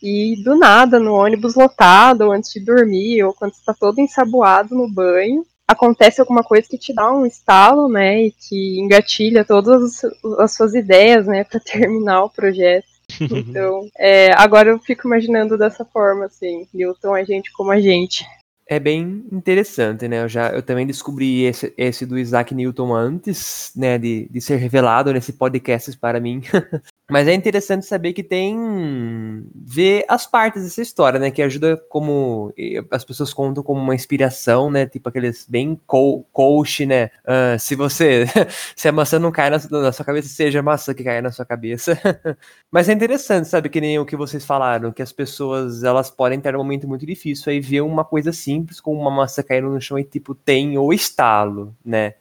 [0.02, 4.74] e do nada, no ônibus lotado, ou antes de dormir, ou quando está todo ensaboado
[4.74, 8.24] no banho, acontece alguma coisa que te dá um estalo, né?
[8.24, 10.02] E que engatilha todas
[10.39, 11.43] as suas ideias, né?
[11.43, 12.99] Para terminar o projeto.
[13.22, 18.26] Então, é, agora eu fico imaginando dessa forma, assim, Newton a gente como a gente
[18.70, 20.22] é bem interessante, né?
[20.22, 24.57] Eu já eu também descobri esse, esse do Isaac Newton antes, né, de, de ser
[24.57, 26.43] revelado nesse podcast para mim.
[27.10, 32.53] Mas é interessante saber que tem ver as partes dessa história, né, que ajuda como
[32.91, 37.05] as pessoas contam como uma inspiração, né, tipo aqueles bem co coach, né?
[37.26, 38.26] Uh, se você
[38.76, 41.32] se a maçã não cai na, na, sua cabeça, seja a maçã que cai na
[41.32, 41.99] sua cabeça.
[42.72, 46.39] Mas é interessante, sabe, que nem o que vocês falaram, que as pessoas elas podem
[46.39, 49.82] ter um momento muito difícil aí ver uma coisa simples, como uma maçã caindo no
[49.82, 52.14] chão e tipo tem o estalo, né?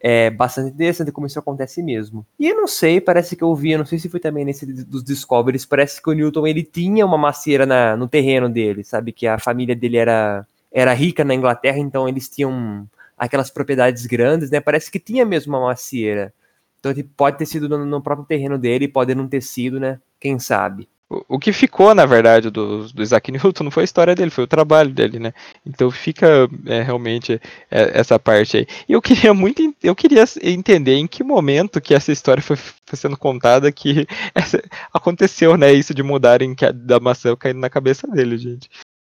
[0.00, 2.24] É bastante interessante como isso acontece mesmo.
[2.38, 4.64] E eu não sei, parece que eu vi, eu não sei se foi também nesse
[4.84, 9.12] dos Discoveries, parece que o Newton ele tinha uma macieira na, no terreno dele, sabe?
[9.12, 14.50] Que a família dele era, era rica na Inglaterra, então eles tinham aquelas propriedades grandes,
[14.50, 14.60] né?
[14.60, 16.32] Parece que tinha mesmo uma macieira.
[16.78, 20.00] Então tipo, pode ter sido no, no próprio terreno dele, pode não ter sido, né?
[20.20, 20.88] Quem sabe.
[21.10, 24.44] O, que ficou, na verdade, do, do Isaac Newton não foi a história dele, foi
[24.44, 25.32] o trabalho dele, né?
[25.64, 27.40] Então fica é, realmente
[27.70, 28.66] é, essa parte aí.
[28.86, 32.98] E eu queria muito, eu queria entender em que momento que essa história foi, foi
[32.98, 35.72] sendo contada que essa, aconteceu, né?
[35.72, 38.68] Isso de mudarem da maçã caindo na cabeça dele, gente.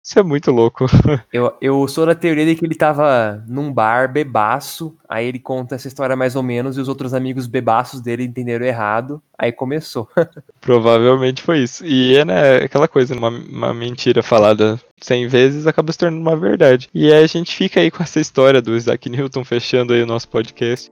[0.08, 0.86] Isso é muito louco.
[1.30, 5.74] Eu, eu sou da teoria de que ele tava num bar bebaço, aí ele conta
[5.74, 10.08] essa história mais ou menos e os outros amigos bebaços dele entenderam errado, aí começou.
[10.62, 11.84] Provavelmente foi isso.
[11.84, 16.36] E é né, aquela coisa, uma, uma mentira falada cem vezes acaba se tornando uma
[16.36, 16.88] verdade.
[16.94, 20.06] E aí a gente fica aí com essa história do Isaac Newton fechando aí o
[20.06, 20.90] nosso podcast.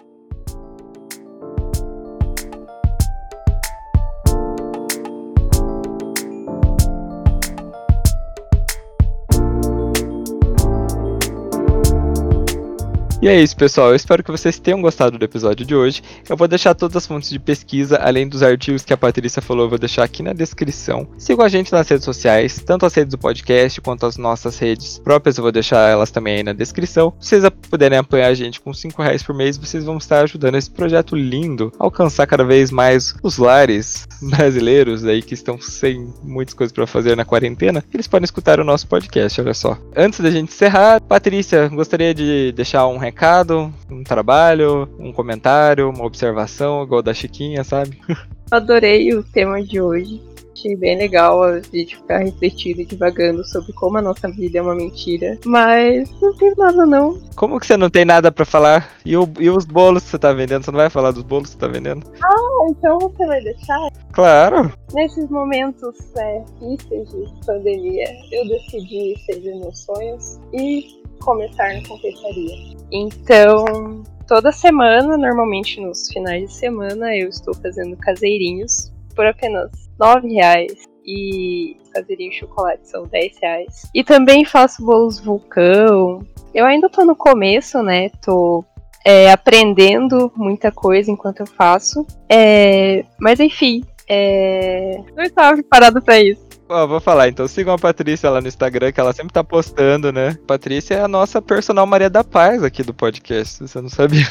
[13.23, 13.89] E é isso, pessoal.
[13.89, 16.03] Eu espero que vocês tenham gostado do episódio de hoje.
[16.29, 19.64] Eu vou deixar todas as fontes de pesquisa, além dos artigos que a Patrícia falou,
[19.64, 21.09] eu vou deixar aqui na descrição.
[21.17, 24.99] Sigam a gente nas redes sociais, tanto as redes do podcast quanto as nossas redes
[24.99, 27.14] próprias, eu vou deixar elas também aí na descrição.
[27.19, 30.57] Se vocês puderem apoiar a gente com 5 reais por mês, vocês vão estar ajudando
[30.57, 36.12] esse projeto lindo a alcançar cada vez mais os lares brasileiros aí que estão sem
[36.23, 37.83] muitas coisas para fazer na quarentena.
[37.95, 39.79] Eles podem escutar o nosso podcast, olha só.
[39.97, 46.05] Antes da gente encerrar, Patrícia, gostaria de deixar um recado um trabalho, um comentário, uma
[46.05, 48.01] observação, igual da Chiquinha, sabe?
[48.51, 50.21] Adorei o tema de hoje.
[50.53, 54.63] Achei bem legal a gente ficar refletindo e divagando sobre como a nossa vida é
[54.63, 55.39] uma mentira.
[55.45, 57.21] Mas não tem nada não.
[57.37, 58.91] Como que você não tem nada para falar?
[59.05, 60.65] E, o, e os bolos que você tá vendendo?
[60.65, 62.07] Você não vai falar dos bolos que você tá vendendo?
[62.25, 63.91] Ah, então você vai deixar?
[64.13, 64.73] Claro.
[64.95, 72.77] Nesses momentos é, difíceis de pandemia, eu decidi seguir meus sonhos e começar na confeitaria.
[72.91, 80.29] Então, toda semana, normalmente nos finais de semana, eu estou fazendo caseirinhos por apenas nove
[80.35, 83.91] reais e caseirinho de chocolate são 10 reais.
[83.95, 86.21] E também faço bolos vulcão.
[86.53, 88.11] Eu ainda tô no começo, né?
[88.23, 88.64] Tô
[89.05, 92.07] é, aprendendo muita coisa enquanto eu faço.
[92.29, 96.46] É, mas enfim, é, não estava preparado para isso.
[96.69, 100.12] Ó, vou falar, então sigam a Patrícia lá no Instagram, que ela sempre tá postando,
[100.12, 100.37] né?
[100.47, 104.27] Patrícia é a nossa personal Maria da Paz aqui do podcast, você não sabia.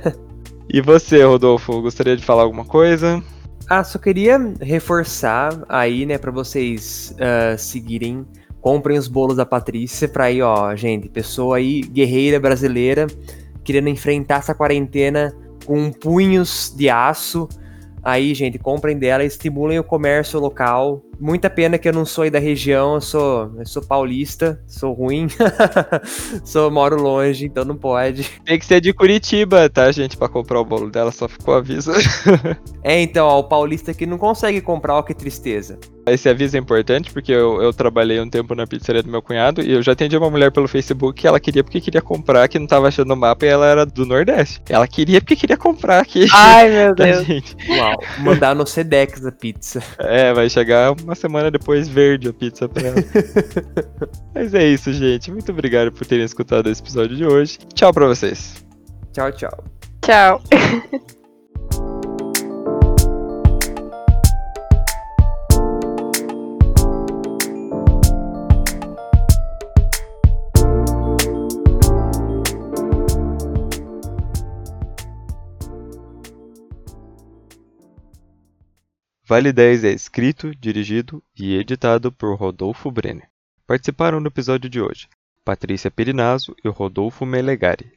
[0.72, 3.22] e você, Rodolfo, gostaria de falar alguma coisa?
[3.68, 8.24] Ah, só queria reforçar aí, né, para vocês uh, seguirem,
[8.60, 13.06] comprem os bolos da Patrícia pra aí, ó, gente, pessoa aí, guerreira brasileira,
[13.62, 17.48] querendo enfrentar essa quarentena com punhos de aço.
[18.02, 22.30] Aí, gente, comprem dela, estimulem o comércio local, Muita pena que eu não sou aí
[22.30, 25.28] da região, eu sou, eu sou paulista, sou ruim,
[26.44, 28.28] sou moro longe, então não pode.
[28.44, 31.92] Tem que ser de Curitiba, tá, gente, para comprar o bolo dela, só ficou aviso.
[32.82, 35.78] é, então, ó, o paulista que não consegue comprar, ó, que tristeza.
[36.06, 39.60] Esse aviso é importante porque eu, eu trabalhei um tempo na pizzaria do meu cunhado
[39.60, 42.60] e eu já atendi uma mulher pelo Facebook que ela queria porque queria comprar, que
[42.60, 44.62] não tava achando o mapa e ela era do Nordeste.
[44.68, 46.28] Ela queria porque queria comprar aqui.
[46.32, 47.26] Ai, meu Deus.
[47.26, 47.56] Gente.
[47.68, 49.82] Uau, mandar no Sedex a pizza.
[49.98, 52.96] É, vai chegar uma semana depois verde a pizza pra ela.
[54.34, 55.30] Mas é isso, gente.
[55.30, 57.58] Muito obrigado por terem escutado esse episódio de hoje.
[57.74, 58.64] Tchau pra vocês.
[59.12, 59.64] Tchau, tchau.
[60.02, 60.42] Tchau.
[79.28, 83.28] Fale 10 é escrito, dirigido e editado por Rodolfo Brenner.
[83.66, 85.08] Participaram no episódio de hoje
[85.44, 87.90] Patrícia Perinazzo e Rodolfo Melegari.